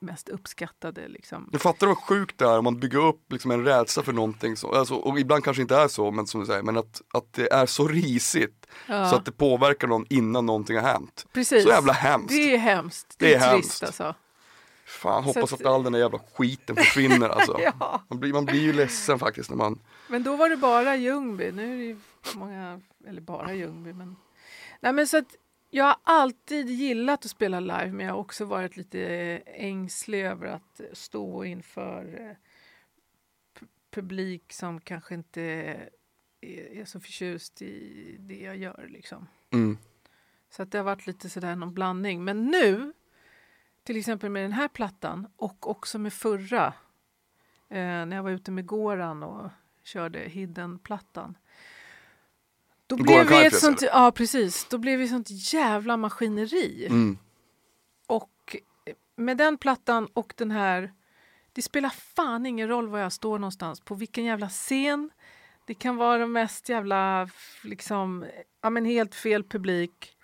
[0.00, 1.48] mest uppskattade liksom.
[1.52, 4.56] Jag fattar vad sjukt det är om man bygger upp liksom en rädsla för någonting,
[4.56, 7.32] så, alltså, och ibland kanske inte är så, men som du säger, men att, att
[7.32, 11.26] det är så risigt Ja, så att det påverkar någon innan någonting har hänt.
[11.32, 11.62] precis.
[11.62, 12.28] Så jävla hemskt.
[12.28, 13.14] Det är hemskt.
[13.18, 13.82] Det, Det är, är trist hemskt.
[14.00, 14.14] alltså.
[14.88, 17.56] Fan, hoppas att- att all den där jävla skiten försvinner alltså.
[17.80, 18.02] Ja.
[18.08, 19.78] man, blir, man blir ju ledsen faktiskt när man,
[20.08, 21.52] Men då var det bara Ljungby.
[21.52, 21.96] Nu är det ju
[22.34, 23.92] många, eller bara Ljungby.
[23.92, 24.16] Men...
[24.80, 25.36] Nej, men så att
[25.70, 29.00] jag har alltid gillat att spela live men jag har också varit lite
[29.46, 32.36] ängslig över att stå inför eh,
[33.60, 35.42] pu- publik som kanske inte
[36.40, 38.86] är, är så förtjust i det jag gör.
[38.90, 39.26] Liksom.
[39.52, 39.78] mm,
[40.50, 42.24] Så att det har varit lite sådär någon blandning.
[42.24, 42.92] Men nu,
[43.88, 46.66] till exempel med den här plattan och också med förra,
[47.68, 49.50] eh, när jag var ute med Goran och
[49.82, 51.38] körde Hidden-plattan.
[52.86, 56.86] Då Goran blev vi ett sånt, ja precis, då blev vi sånt jävla maskineri.
[56.86, 57.18] mm,
[58.06, 58.56] Och
[59.16, 60.92] med den plattan och den här,
[61.52, 65.10] det spelar fan ingen roll var jag står någonstans, på vilken jävla scen.
[65.64, 67.28] Det kan vara de mest jävla,
[67.62, 68.26] liksom,
[68.60, 70.17] ja men helt fel publik.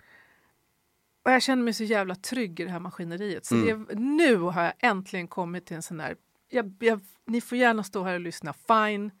[1.25, 3.45] Och jag känner mig så jävla trygg i det här maskineriet.
[3.45, 3.85] Så Mm.
[3.89, 6.15] det, nu har jag äntligen kommit till en sån där,
[6.49, 9.11] jag, jag, ni får gärna stå här och lyssna, fine.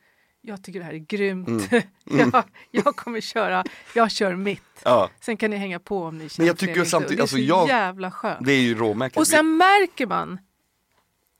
[0.41, 1.47] Jag tycker det här är grymt.
[1.71, 1.83] Mm.
[2.33, 3.63] jag, jag kommer köra,
[3.95, 4.61] jag kör mitt.
[4.83, 5.09] ja.
[5.19, 6.89] Sen kan ni hänga på om ni känner jag för det tycker inte.
[6.91, 8.45] samtidigt- Och alltså det är så jag- jävla skönt.
[8.45, 9.17] Det är ju råmäktigt.
[9.19, 10.39] Och sen märker man,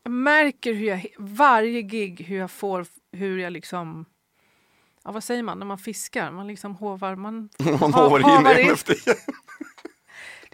[0.04, 4.06] jag märker hur jag, varje gig hur jag får, hur jag liksom,
[5.04, 7.50] ja vad säger man när man fiskar, man liksom hovar, man,
[7.80, 8.20] man ha- hovar
[8.60, 8.76] in in.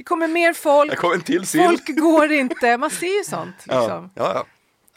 [0.02, 1.62] Det kommer mer folk, kom en till sill.
[1.64, 3.56] folk går inte, man ser ju sånt.
[3.68, 3.80] ja.
[3.82, 4.10] Liksom.
[4.16, 4.46] Ja, ja.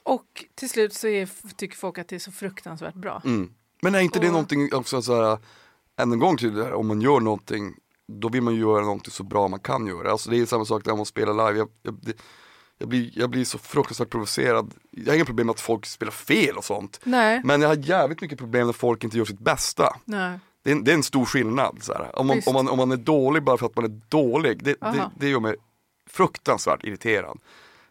[0.02, 3.22] Och till slut så är, tycker folk att det är så fruktansvärt bra.
[3.24, 3.50] Mm.
[3.82, 5.38] Men är inte det Och- någonting också så här,
[6.00, 7.74] än en gång till det här, om man gör någonting,
[8.12, 10.10] då vill man ju göra någonting så bra man kan göra.
[10.10, 11.58] Alltså det är samma sak om man spelar live.
[11.58, 12.12] Jag, jag, det,
[12.78, 14.74] jag, blir, jag blir så fruktansvärt provocerad.
[14.90, 17.00] Jag har inga problem med att folk spelar fel och sånt.
[17.04, 19.96] Nej, Men jag har jävligt mycket problem när folk inte gör sitt bästa.
[20.04, 20.38] nej.
[20.64, 21.78] Det är en, det är en stor skillnad.
[21.82, 22.18] Så här.
[22.18, 24.80] Om, man, om, man, om man är dålig bara för att man är dålig, det,
[24.80, 25.56] det, det gör mig
[26.10, 27.38] fruktansvärt irriterad.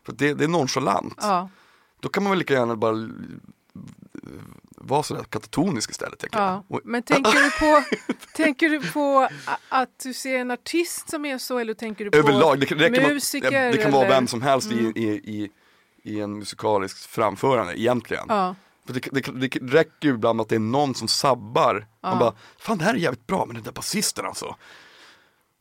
[0.05, 1.17] För det, det är nonchalant.
[1.21, 1.49] Ja,
[1.99, 2.95] Då kan man väl lika gärna bara
[4.77, 6.25] vara sådär katatonisk istället.
[6.31, 6.63] Ja.
[6.83, 7.83] Men tänker du på,
[8.35, 9.27] tänker du på
[9.69, 12.77] att du ser en artist som är så eller tänker du på överlag, det, kan-
[12.77, 14.85] det, musiker vara, det kan vara eller- vem som helst Mm.
[14.95, 15.09] i, i,
[15.43, 15.49] i,
[16.03, 18.25] i en musikalisk framförande egentligen.
[18.29, 18.55] Ja,
[18.85, 21.87] För det, det, det räcker ju ibland att det är någon som sabbar.
[22.01, 24.55] Man bara, fan det här är jävligt bra, men den där basisten alltså.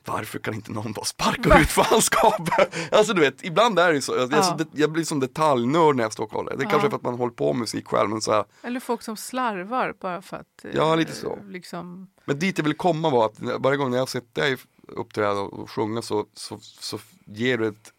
[0.04, 2.74] Varför kan inte någon bara sparka ut fanskapet?
[2.92, 4.16] Alltså du vet, ibland är det ju så.
[4.16, 4.42] Jag, Ja.
[4.42, 6.56] så jag blir som detaljnörd när jag står och kollar.
[6.56, 6.70] Det Ja.
[6.70, 9.02] kanske är för att man håller på med musik själv, men så här, eller folk
[9.02, 10.64] som slarvar bara för att...
[10.64, 11.38] eh, Ja, lite så.
[11.48, 14.56] Liksom, Men dit jag vill komma var att varje gång när jag sett dig
[14.88, 17.92] uppträda och sjunga så, så, så ger du ett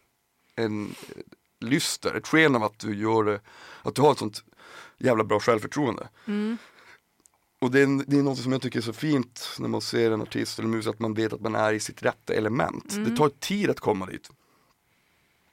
[0.56, 0.96] en
[1.60, 3.40] lyster, ett sken av att du gör
[3.84, 4.44] att du har ett sånt
[5.04, 6.08] jävla bra självförtroende.
[6.28, 6.58] mm,
[7.62, 10.12] Och det är, det är något som jag tycker är så fint när man ser
[10.12, 12.92] en artist eller musiker, att man vet att man är i sitt rätta element.
[12.94, 13.10] Mm.
[13.10, 14.30] Det tar tid att komma dit.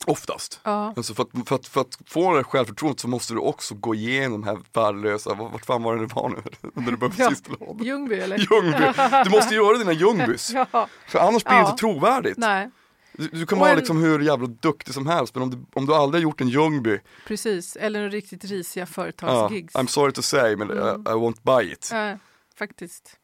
[0.06, 0.60] Oftast.
[0.64, 3.74] ja, Alltså för, att, för, att, för att få det självförtroendet så måste du också
[3.74, 6.36] gå igenom här värdelösa, vad- vart fan var det det var nu?
[6.74, 7.30] När du började på Ja.
[7.30, 7.50] sista.
[7.80, 8.38] Ljungby eller?
[8.38, 8.92] Ljungby.
[9.24, 10.50] Du måste göra dina Ljungbys.
[10.72, 12.38] Ja, För annars blir det inte trovärdigt.
[12.38, 12.70] nej,
[13.12, 15.58] Du, du kan Och vara en- liksom hur jävla duktig som helst men om du,
[15.74, 17.76] om du aldrig har gjort en Ljungby, precis.
[17.76, 19.74] Eller en riktigt risiga företagsgigs.
[19.74, 20.84] I'm sorry to say men Mm.
[20.86, 21.90] I, I won't buy it.
[21.92, 22.18] Ja,
[22.58, 23.16] faktiskt.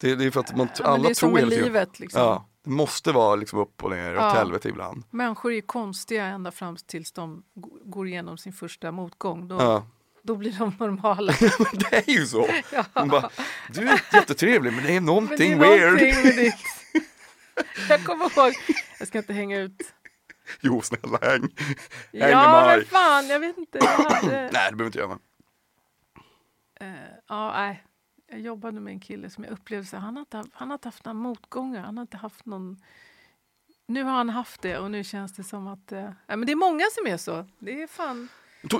[0.00, 1.50] Det, det är för att man, Ja, men alla det är som tror med hela
[1.50, 1.64] tiden.
[1.64, 2.00] livet.
[2.00, 2.20] Liksom.
[2.20, 4.28] Ja, det måste vara liksom upp och ner, åt Ja.
[4.30, 5.02] helvete ibland.
[5.10, 7.42] Människor är konstiga ända fram tills de
[7.84, 9.48] går igenom sin första motgång.
[9.48, 9.86] Då, Ja.
[10.22, 11.32] då blir de normala.
[11.40, 12.48] Men det är ju så.
[12.72, 12.84] Ja.
[12.92, 13.30] Man bara,
[13.72, 15.82] du är jättetrevlig men det är Men någonting det är weird.
[15.92, 16.54] någonting med ditt.
[17.88, 18.54] Jag kommer ihåg,
[18.98, 19.94] jag ska inte hänga ut.
[20.60, 21.40] Jo snälla häng.
[22.12, 23.78] Häng Ja men fan, jag vet inte.
[23.78, 25.18] Jag hade, Nej det behöver inte göra
[26.80, 26.94] eh,
[27.28, 27.84] ja, nej.
[28.30, 30.88] Jag jobbade med en kille som jag upplevde så han har inte, han har inte
[30.88, 31.82] haft några motgångar.
[31.82, 32.82] Han har inte haft någon...
[33.86, 35.92] Nu har han haft det och nu känns det som att...
[35.92, 37.46] Eh, nej, men det är många som är så.
[37.58, 38.28] Det är fan...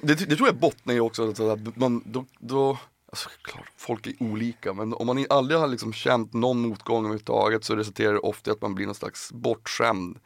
[0.03, 2.79] Det, det tror jag bottnar i också, att man, då, då,
[3.15, 7.65] Alltså, klart, folk är olika men om man aldrig har liksom känt någon motgång överhuvudtaget
[7.65, 10.19] så resulterar det ofta i att man blir någon slags bortskämd.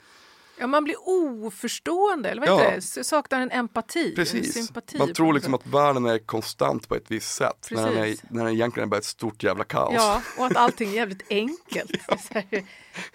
[0.59, 2.59] Ja, man blir oförstående, eller vad Ja.
[2.71, 3.05] heter det?
[3.05, 4.55] Saknar en empati, en Precis.
[4.55, 4.99] sympati.
[4.99, 8.45] Man tror liksom att världen är konstant på ett visst sätt när den, är, när
[8.45, 9.95] den egentligen är bara ett stort jävla kaos.
[9.95, 11.91] Ja, och att allting är jävligt enkelt.
[12.31, 12.65] Här,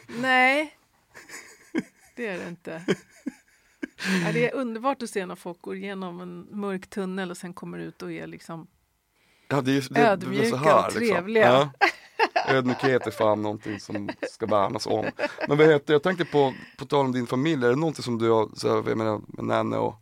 [0.07, 0.77] Nej,
[2.15, 2.85] det är det inte.
[4.25, 7.53] Ja, det är underbart att se när folk går igenom en mörk tunnel och sen
[7.53, 8.67] kommer ut och är liksom
[9.47, 11.63] Ja, det är, det, det är Ödmjuka så här, och trevliga.
[11.63, 11.71] Liksom.
[12.45, 12.53] Ja.
[12.55, 15.05] Ödmjukhet är fan någonting som ska värnas om.
[15.47, 18.17] Men vad heter, jag tänkte på, på tal om din familj, är det någonting som
[18.19, 19.95] du har, så här, jag menar med Nanne och,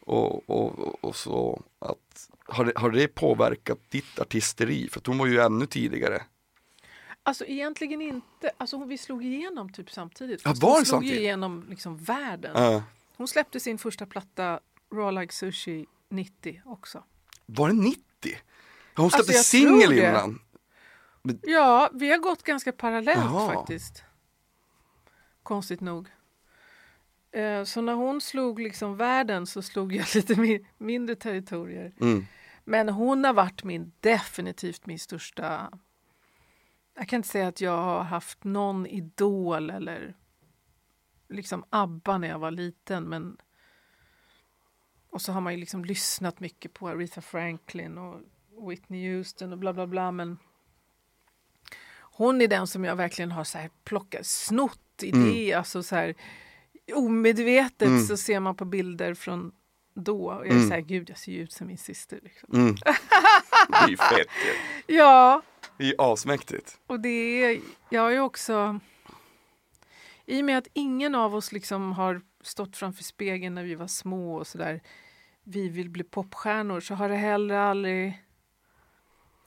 [0.00, 4.88] och, och, och, så, att, har, det, har det påverkat ditt artisteri?
[4.88, 6.22] För hon var ju ännu tidigare.
[7.22, 8.50] Alltså egentligen inte.
[8.58, 10.42] Alltså hon- vi slog igenom typ samtidigt.
[10.44, 11.20] Ja, var hon slog samtidigt?
[11.20, 12.52] igenom liksom världen.
[12.62, 12.82] Ja.
[13.16, 14.60] Hon släppte sin första platta
[14.94, 17.04] Raw Like Sushi 90 också.
[17.46, 18.02] var det 90?
[18.96, 20.38] Hon Alltså, släppte jag singel innan.
[21.42, 23.54] Ja, vi har gått ganska parallellt Jaha.
[23.54, 24.04] faktiskt.
[25.42, 26.08] Konstigt nog.
[27.32, 31.92] Eh, Så när hon slog liksom världen så slog jag lite mi- mindre territorier.
[32.00, 32.26] Mm.
[32.64, 35.70] Men hon har varit min, definitivt min största...
[36.94, 40.14] Jag kan inte säga att jag har haft någon idol eller
[41.28, 43.36] liksom ABBA när jag var liten men
[45.12, 48.20] och så har man ju liksom lyssnat mycket på Aretha Franklin och
[48.70, 50.38] Whitney Houston och bla bla bla men
[52.00, 56.14] hon är den som jag verkligen har så här plockat, snott idé, alltså så här
[56.94, 58.02] omedvetet Mm.
[58.06, 59.52] så ser man på bilder från
[59.94, 60.68] då och jag är Mm.
[60.68, 62.20] så här, gud jag ser ju ut som min syster.
[62.22, 62.48] Liksom.
[62.54, 62.74] Mm.
[63.68, 64.28] Det är ju fett
[64.86, 64.94] ju.
[64.94, 65.42] Ja,
[65.78, 66.78] Det är ju asmäktigt.
[66.86, 67.08] och det
[67.44, 67.60] är,
[67.90, 68.80] jag har ju också,
[70.26, 73.86] i och med att ingen av oss liksom har stått framför spegeln när vi var
[73.86, 74.80] små och sådär,
[75.44, 78.24] vi vill bli popstjärnor, så har det heller aldrig,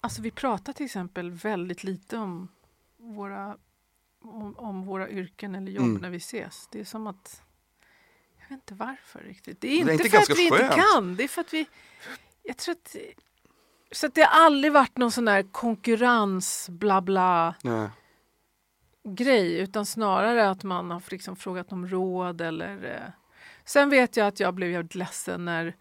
[0.01, 2.47] alltså vi pratar till exempel väldigt lite om
[2.97, 3.57] våra,
[4.21, 6.01] om, om våra yrken eller jobb Mm.
[6.01, 6.67] när vi ses.
[6.71, 7.41] Det är som att,
[8.37, 9.61] jag vet inte varför riktigt.
[9.61, 10.73] Det är är inte, inte för att vi inte skönt?
[10.93, 11.67] kan, det är för att vi,
[12.43, 12.95] jag tror att
[13.91, 17.89] så att det har aldrig varit någon sån där konkurrens, bla bla Nej.
[19.03, 23.11] grej utan snarare att man har liksom frågat om råd eller eh.
[23.65, 25.75] Sen vet jag att jag blev jävligt ledsen när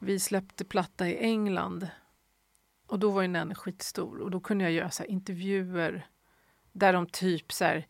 [0.00, 1.88] vi släppte platta i England
[2.86, 6.06] och då var ju Nenne skitstor och då kunde jag göra så intervjuer
[6.72, 7.86] där de typ så här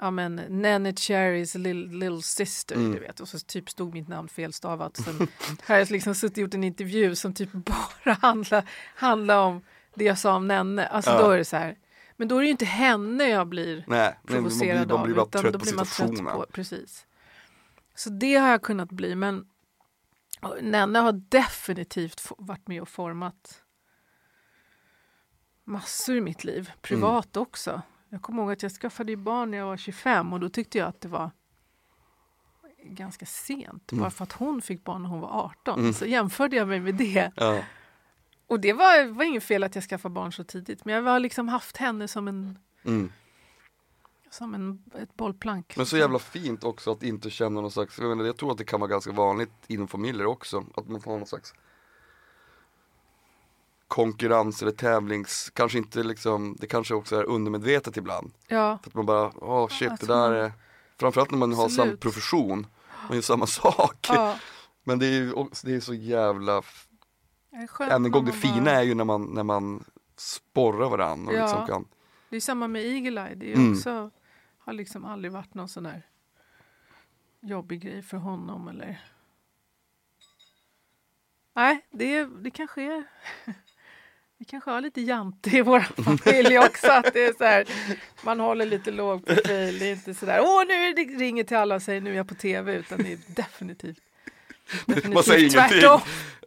[0.00, 2.92] Ja men Nenne Cherrys little, little sister, Mm.
[2.92, 3.20] du vet.
[3.20, 4.96] Och så typ stod mitt namn felstavat.
[4.96, 5.28] Sen
[5.66, 7.52] har jag liksom suttit och gjort en intervju som typ
[8.04, 9.62] bara handlar, handlar om
[9.94, 10.86] det jag sa om Nenne.
[10.86, 11.22] Alltså Ja.
[11.22, 11.78] då är det så här.
[12.16, 15.02] Men då är det ju inte henne jag blir Nej, men man blir, provocerad man
[15.06, 15.28] blir av.
[15.28, 17.06] Utan då blir man trött på, precis.
[17.94, 19.14] Så det har jag kunnat bli.
[19.14, 19.46] Men
[20.60, 23.62] Nenne har definitivt varit med och format
[25.64, 26.70] massor i mitt liv.
[26.82, 27.42] Privat Mm.
[27.42, 27.82] också.
[28.08, 30.88] Jag kommer ihåg att jag skaffade barn när jag var 25 och då tyckte jag
[30.88, 31.30] att det var
[32.84, 33.92] ganska sent.
[33.92, 34.02] Mm.
[34.02, 35.80] Bara för att hon fick barn när hon var 18.
[35.80, 35.92] Mm.
[35.92, 37.32] Så jämförde jag mig med det.
[37.36, 37.62] Ja.
[38.46, 40.84] Och det var, var inget fel att jag skaffade barn så tidigt.
[40.84, 43.12] Men jag har liksom haft henne som en Mm.
[44.32, 45.76] Som en, ett bollplank.
[45.76, 48.58] Men så jävla fint också att inte känna någon slags, jag, menar, jag tror att
[48.58, 51.54] det kan vara ganska vanligt inom familjer också, att man får någon slags
[53.88, 58.32] konkurrens eller tävlings, kanske inte liksom, det kanske också är undermedvetet ibland.
[58.48, 60.52] Ja, För att man bara, åh shit Att det där man- är,
[61.00, 62.00] framförallt när man har samma Absolut.
[62.00, 62.66] profession,
[63.08, 64.06] man gör samma sak.
[64.08, 64.36] ja.
[64.84, 65.32] Men det är ju
[65.64, 66.62] det är så jävla,
[67.80, 69.84] än en gång det fina bara- är ju när man, när man
[70.16, 71.42] sporrar varandra och Ja.
[71.46, 71.84] liksom kan,
[72.30, 73.34] Det är samma med Eagle Eye.
[73.34, 73.72] Det är Mm.
[73.72, 74.10] också,
[74.64, 76.02] har liksom aldrig varit någon sån här
[77.40, 79.00] jobbig grej för honom eller...
[81.54, 83.04] Nej, det, det kanske är...
[84.38, 86.90] Vi kanske har lite jante i vår familj också.
[86.90, 87.66] Att det är så här,
[88.22, 89.78] man håller lite låg profil.
[89.78, 92.12] Det är inte så där, åh nu är det ringer till alla och säger nu
[92.12, 92.74] är jag på tv.
[92.74, 93.98] Utan det är definitivt,
[94.86, 95.80] definitivt man säger ingenting.
[95.80, 96.00] tvärtom.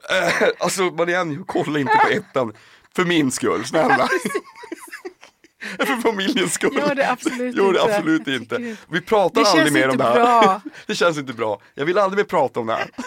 [0.09, 2.53] Eh, alltså Marianne, kolla inte på ettan.
[2.95, 4.07] För min skull, snälla.
[5.79, 6.75] För familjens skull.
[6.75, 7.95] Gör det absolut Gör det inte.
[7.95, 8.75] absolut inte.
[8.89, 10.13] Vi pratar Det aldrig mer om det här.
[10.13, 10.61] bra.
[10.87, 11.61] Det känns inte bra.
[11.73, 12.89] Jag vill aldrig mer prata om det här.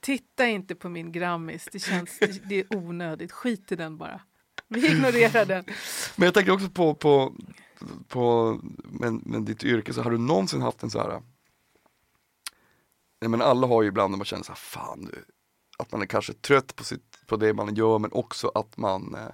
[0.00, 1.68] Titta inte på min grammis.
[1.72, 3.32] Det, känns, det är onödigt.
[3.32, 4.20] Skit i den bara.
[4.68, 5.64] Vi ignorerar den.
[6.16, 7.32] Men jag tänker också på, på,
[8.08, 11.22] på men, men ditt yrke, så har du någonsin haft en så här
[13.20, 15.24] Nej men alla har ju ibland när man känner så här, fan nu,
[15.78, 19.14] att man är kanske trött på, sitt, på det man gör men också att man
[19.14, 19.28] eh,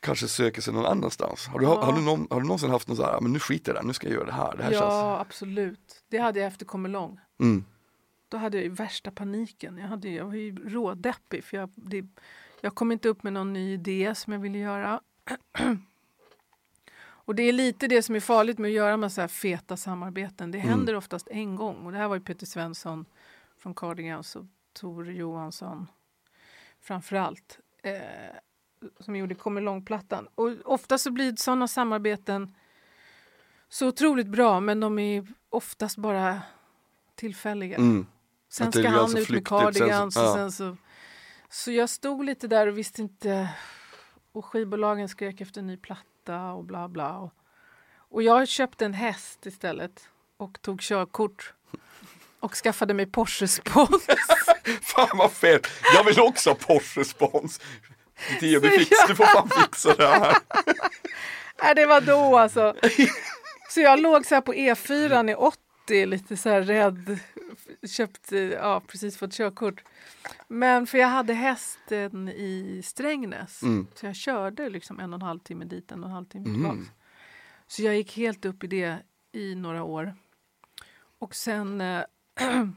[0.00, 1.46] kanske söker sig någon annanstans.
[1.46, 1.84] Har du, Ja.
[1.84, 3.82] har, du någon, har du någonsin haft någon så här, men nu skiter jag i
[3.82, 6.04] det nu ska jag göra det här, det här Ja, känns absolut.
[6.08, 7.20] Det hade jag efter Kommer lång.
[7.40, 7.64] mm.
[8.28, 9.78] då hade jag ju värsta paniken.
[9.78, 12.04] Jag, hade, jag var ju rådeppig för jag, det,
[12.60, 15.00] jag kom inte upp med någon ny idé som jag ville göra.
[17.02, 19.76] och det är lite det som är farligt med att göra med så här feta
[19.76, 20.50] samarbeten.
[20.50, 20.70] Det Mm.
[20.70, 21.76] händer oftast en gång.
[21.86, 23.04] Och det här var ju Peter Svensson
[23.58, 25.86] från Cardigans och Tor Johansson
[26.80, 27.58] framförallt.
[27.82, 27.92] Eh,
[29.00, 30.28] som gjorde Kommer långplattan.
[30.34, 32.54] Och ofta så blir sådana samarbeten
[33.68, 36.42] så otroligt bra men de är oftast bara
[37.14, 37.76] tillfälliga.
[37.76, 38.06] Mm.
[38.48, 40.34] Sen ska han alltså ut med flyktigt, sen så- cardigans och ja.
[40.34, 40.76] sen så...
[41.52, 43.48] Så jag stod lite där och visste inte...
[44.32, 47.18] Och skivbolagen skrek efter en ny platta och bla bla.
[47.18, 47.32] Och,
[47.92, 51.54] och jag köpte en häst istället och tog körkort.
[52.40, 54.06] Och skaffade mig Porsche-spons.
[54.82, 55.60] Fan vad fel!
[55.94, 57.60] Jag vill också ha Porsche-spons.
[58.40, 60.36] Tio, du, fix, du får fan fixa det här.
[61.62, 62.74] Nej, det var då alltså.
[63.70, 67.18] Så jag låg så här på E4 i 80, lite så här rädd.
[67.88, 69.84] Köpt, ja precis fått körkort.
[70.48, 73.62] Men för jag hade hästen i Strängnäs.
[73.62, 73.86] Mm.
[73.94, 76.48] Så jag körde liksom en och en halv timme dit, en och en halv timme
[76.48, 76.60] Mm.
[76.60, 76.90] tillbaks.
[77.66, 78.98] Så jag gick helt upp i det
[79.32, 80.14] i några år.
[81.18, 82.02] Och sen, eh,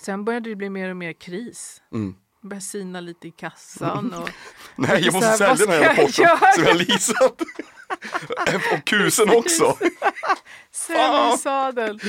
[0.00, 1.82] sen började det bli mer och mer kris.
[1.92, 2.16] Mm.
[2.44, 4.14] Började sina lite i kassan.
[4.14, 4.30] Och,
[4.76, 6.52] Nej, jag måste här, sälja den här göra?
[6.54, 7.42] som jag leasat.
[8.72, 9.76] Och kusen också.
[10.70, 12.00] Sämre sadel.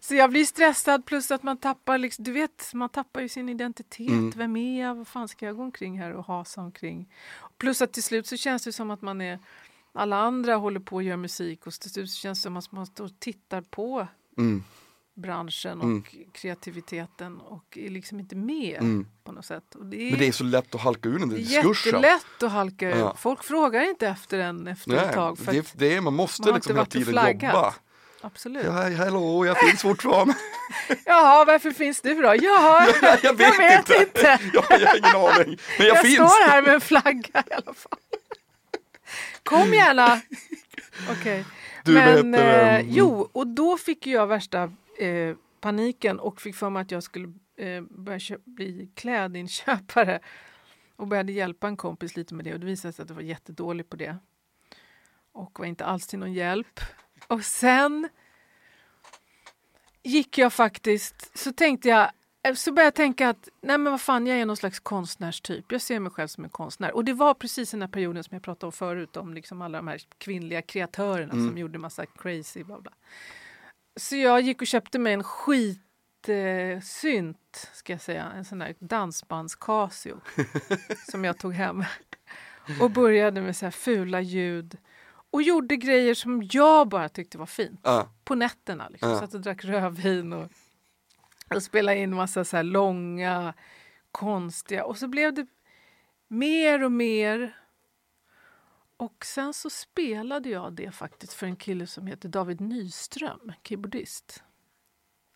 [0.00, 3.48] Så jag blir stressad plus att man tappar, liksom, du vet, man tappar ju sin
[3.48, 4.08] identitet.
[4.08, 4.30] Mm.
[4.36, 4.94] Vem är jag?
[4.94, 7.12] Vad fan ska jag gå omkring här och hasa omkring?
[7.58, 9.38] Plus att till slut så känns det som att man är
[9.92, 12.72] alla andra håller på att göra musik och till slut så känns det som att
[12.72, 14.06] man står och tittar på
[14.38, 14.64] Mm.
[15.14, 16.04] Branschen och Mm.
[16.32, 19.06] kreativiteten och är liksom inte med Mm.
[19.24, 19.74] på något sätt.
[19.74, 21.92] Och det är, Men det är så lätt att halka ur den där diskursen.
[21.92, 22.96] jättelätt att halka ur.
[22.98, 23.14] Ja.
[23.18, 25.38] Folk frågar inte efter en efter ett tag.
[25.38, 27.54] För det, det är, man måste man liksom hela tiden flaggat.
[27.54, 27.74] jobba.
[28.20, 28.64] absolut.
[28.64, 30.34] Ja, hej, hallå, jag finns fortfarande.
[31.04, 32.34] Jaha, varför finns du då?
[32.36, 34.02] Jaha, jag, jag vet, jag vet inte.
[34.02, 34.38] inte.
[34.52, 35.58] Jag, jag har ingen aning.
[35.78, 36.14] Men jag, Jag, finns.
[36.14, 37.98] står här med en flagga i alla fall.
[39.42, 40.20] Kom gärna.
[41.10, 41.44] Okej.
[41.84, 42.86] Vad Men heter eh, Mm.
[42.94, 47.32] jo, och då fick jag värsta eh, paniken och fick för mig att jag skulle
[47.56, 50.20] eh, börja bli klädinköpare.
[50.96, 53.22] Och började hjälpa en kompis lite med det och det visade sig att jag var
[53.22, 54.16] jättedålig på det.
[55.32, 56.80] Och var inte alls till någon hjälp.
[57.26, 58.08] Och sen
[60.02, 62.10] gick jag faktiskt, så tänkte jag,
[62.42, 65.72] eh, så började jag tänka att nej men vad fan, jag är någon slags konstnärstyp.
[65.72, 66.94] Jag ser mig själv som en konstnär.
[66.94, 69.78] Och det var precis den här perioden som jag pratade om förut, om liksom alla
[69.78, 72.92] de här kvinnliga kreatörerna som gjorde massa crazy bla bla.
[73.96, 76.80] Så jag gick och köpte mig en skit eh,
[77.72, 80.20] ska jag säga, en sån där dansbands Casio
[81.10, 81.84] som jag tog hem.
[82.80, 84.78] Och började med så här fula ljud
[85.30, 88.88] och gjorde grejer som jag bara tyckte var fint Ja, på nätterna.
[88.88, 89.10] Liksom.
[89.10, 89.20] Ja.
[89.20, 90.50] Satt och drack rödvin och,
[91.54, 93.54] och spelade in massa så här långa,
[94.12, 94.84] konstiga.
[94.84, 95.46] Och så blev det
[96.28, 97.56] mer och mer.
[98.96, 104.42] Och sen så spelade jag det faktiskt för en kille som heter David Nyström, keyboardist.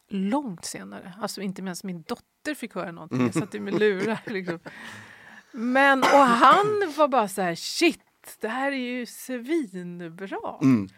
[0.09, 1.15] Långt senare.
[1.21, 3.21] Alltså inte ens min dotter fick höra någonting.
[3.21, 4.23] Jag satt ju med lurar.
[4.27, 4.59] Liksom.
[5.53, 10.59] Men, och han var bara så här, shit, det här är ju svinbra.
[10.63, 10.89] mm.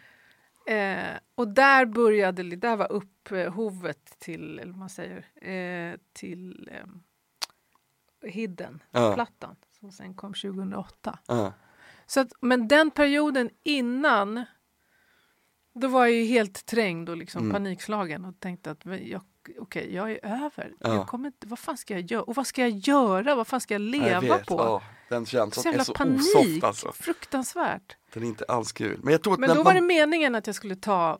[0.67, 6.87] Eh, och där började, där var upphovet till, eller man säger, eh, till eh,
[8.31, 11.19] Hidden-plattan som sen kom 2008.
[11.27, 11.53] ja.
[12.11, 14.45] Så att, men den perioden innan,
[15.75, 17.53] då var jag ju helt trängd och liksom Mm.
[17.53, 19.23] panikslagen och tänkte att jag,
[19.59, 20.73] okej, jag är över.
[20.81, 20.95] Ja.
[20.95, 22.23] Jag kommer inte, vad fan ska jag göra?
[22.23, 23.35] Och vad ska jag göra?
[23.35, 24.55] Vad fan ska jag leva jag på?
[24.59, 26.93] Ja, den så känslan är jävla så panik, osoft alltså.
[26.93, 27.97] fruktansvärt.
[28.13, 29.01] Den är inte alls kul.
[29.03, 31.19] Men jag tror att Men då man, var det meningen att jag skulle ta,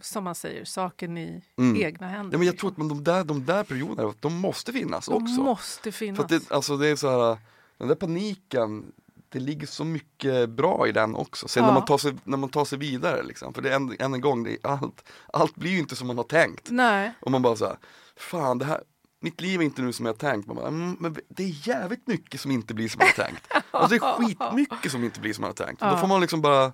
[0.00, 1.82] som man säger, saken i Mm.
[1.82, 2.34] egna händer.
[2.34, 2.58] ja, men jag liksom.
[2.58, 5.42] tror att man, de, där, de där perioderna, de måste finnas De också.
[5.42, 6.18] måste finnas.
[6.20, 7.38] För det, alltså det är så här,
[7.78, 8.92] den där paniken,
[9.32, 11.48] det ligger så mycket bra i den också.
[11.48, 11.74] Sen när, Ja.
[11.74, 14.20] man tar sig, när man tar sig vidare liksom, för det är en, än en
[14.20, 16.70] gång, allt, allt blir ju inte som man har tänkt.
[16.70, 17.76] Nej, Och man bara så här,
[18.16, 18.80] fan det här,
[19.20, 20.46] mitt liv är inte nu som jag har tänkt.
[20.46, 23.46] Man bara, mm, men det är jävligt mycket som inte blir som man har tänkt.
[23.70, 25.82] Alltså det är skitmycket som inte blir som man har tänkt.
[25.82, 26.00] Och Då Ja.
[26.00, 26.72] får man liksom bara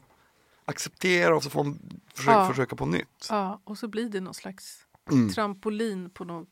[0.65, 1.79] acceptera och så får man
[2.15, 2.49] försöka, Ja.
[2.49, 3.27] försöka på nytt.
[3.31, 5.33] ja, och så blir det någon slags Mm.
[5.33, 6.49] trampolin på något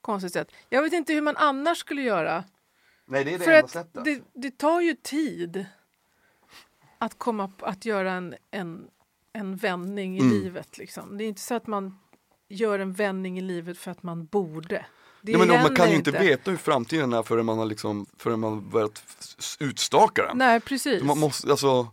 [0.00, 0.48] konstigt sätt.
[0.68, 2.44] Jag vet inte hur man annars skulle göra.
[3.08, 4.04] Nej det är det För enda sättet.
[4.04, 5.66] det, det tar ju tid
[6.98, 8.84] att komma p- att göra en, en,
[9.32, 10.32] en vändning i Mm.
[10.42, 10.78] livet.
[10.78, 11.18] Liksom.
[11.18, 11.98] Det är inte så att man
[12.48, 14.86] gör en vändning i livet för att man borde.
[15.22, 18.06] Det Nej, men man kan ju inte veta hur framtiden är förrän man har liksom,
[18.18, 19.02] förrän man börjat
[19.60, 20.38] utstaka den.
[20.38, 21.02] Nej, precis.
[21.02, 21.88] Man måste, alltså,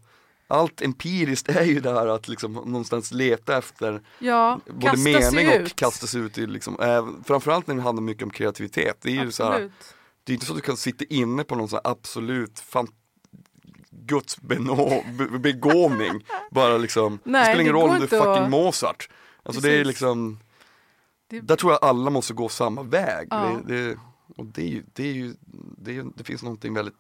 [0.48, 5.56] allt empiriskt är ju det här att liksom någonstans leta efter Ja, både mening och
[5.62, 5.76] ut.
[5.76, 8.98] kasta sig ut i liksom, äh, framförallt när det handlar mycket om kreativitet.
[9.02, 9.96] Det är ju så här, Absolut.
[10.26, 12.88] Det är inte så att du kan sitta inne på någon sån absolut fan,
[13.92, 14.38] Guds
[15.40, 16.26] begåvning.
[16.52, 19.10] Bara liksom, det Nej, spelar ingen det roll om du är fucking att- Mozart.
[19.44, 19.88] Alltså det är Precis.
[19.88, 20.40] liksom,
[21.28, 23.28] Det- där tror jag alla måste gå samma väg.
[23.32, 23.62] Ja.
[23.68, 23.98] Det, det,
[24.38, 25.36] och det är ju, det är ju,
[25.78, 26.96] det, är, det finns någonting väldigt,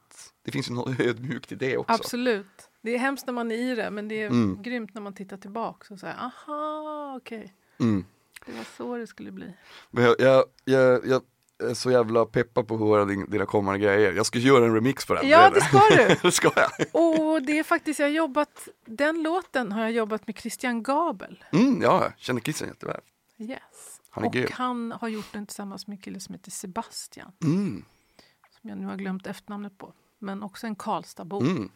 [0.45, 1.93] det finns ju något ödmjukt i det också.
[1.93, 2.69] Absolut.
[2.81, 4.61] Det är hemskt när man är i det, men det är Mm.
[4.61, 8.05] grymt när man tittar tillbaka och säger aha, okej, Mm.
[8.45, 9.53] det var så det skulle bli.
[9.91, 11.21] Men jag, jag, jag, jag
[11.73, 14.13] så jävla peppad på att höra din, dina kommande grejer.
[14.13, 15.27] Jag ska göra en remix på den.
[15.29, 16.15] Ja, det ska du!
[16.21, 16.71] det ska jag.
[16.91, 21.43] Och det är faktiskt, jag har jobbat, den låten har jag jobbat med Christian Gabel.
[21.51, 23.01] Mm, ja, jag känner Christian jätteväl.
[23.37, 24.01] Yes.
[24.09, 24.47] Han är och grym.
[24.53, 27.85] han har gjort den tillsammans med en kille som heter Sebastian, Mm,
[28.61, 31.39] som jag nu har glömt efternamnet på, men också en Karlstadbo.
[31.41, 31.69] mm.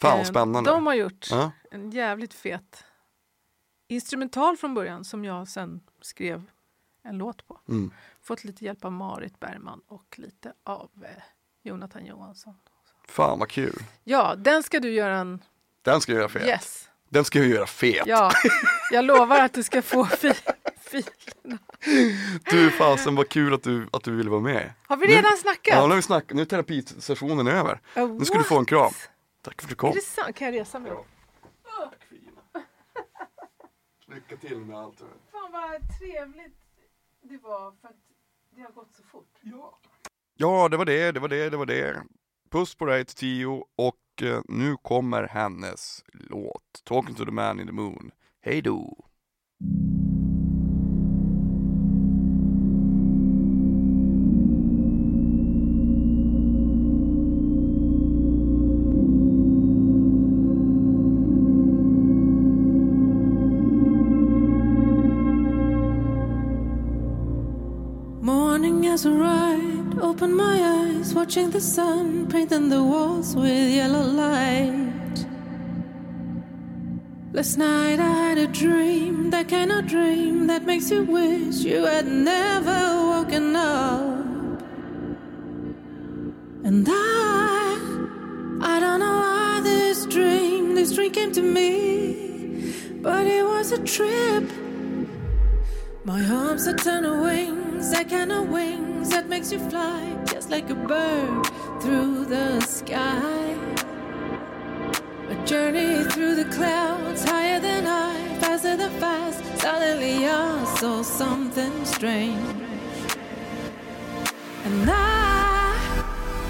[0.00, 0.70] Fan vad Eh, spännande.
[0.70, 1.50] De har gjort Ja.
[1.70, 2.84] en jävligt fet
[3.88, 6.42] instrumental från början som jag sen skrev
[7.02, 7.60] en låt på.
[7.68, 7.90] Mm.
[8.28, 11.22] Fått lite hjälp av Marit Bergman och lite av eh,
[11.62, 12.54] Jonathan Johansson.
[13.08, 13.78] Fan vad kul.
[14.04, 15.42] Ja, den ska du göra en...
[15.82, 16.46] Den ska jag göra fet.
[16.46, 16.88] Yes!
[17.08, 18.06] Den ska jag göra fet.
[18.06, 18.30] Ja,
[18.90, 20.32] jag lovar att du ska få fi,
[20.80, 21.04] fi.
[22.50, 24.72] Du fasen vad kul att du, att du ville vara med.
[24.86, 25.74] Har vi Nu- redan Ja, snackat?
[25.74, 27.80] nu har vi snackat, nu är terapisessionen över.
[27.96, 28.92] Oh, Nu ska du få en kram.
[29.42, 29.92] Tack för att du Är kom.
[29.94, 30.36] det sant?
[30.36, 30.92] Kan jag resa mig?
[34.06, 34.98] Lycka till med allt.
[35.32, 36.56] Fan vad trevligt
[37.22, 37.94] det var för att
[38.58, 39.40] det har gått så fort.
[40.36, 42.02] Ja, det var det, det var det, det var det.
[42.50, 47.60] Puss på dig till Tio och eh, nu kommer hennes låt Talking to the man
[47.60, 48.10] in the moon.
[48.40, 49.04] Hej då!
[71.28, 75.26] Watching the sun painting the walls with yellow light.
[77.34, 81.84] Last night I had a dream, that kind of dream that makes you wish you
[81.84, 84.62] had never woken up.
[86.64, 87.76] And I,
[88.62, 92.72] I don't know why this dream, this dream came to me,
[93.02, 94.50] but it was a trip.
[96.04, 100.17] My arms are turning wings, that kind of wings that makes you fly
[100.50, 101.46] like a bird
[101.80, 103.54] through the sky.
[105.28, 109.44] A journey through the clouds, higher than high, faster than fast.
[109.60, 112.38] Suddenly I saw something strange.
[114.64, 115.74] And I,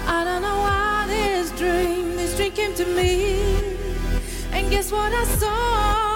[0.07, 3.39] I don't know why this dream, this dream came to me.
[4.53, 6.08] And guess what I saw?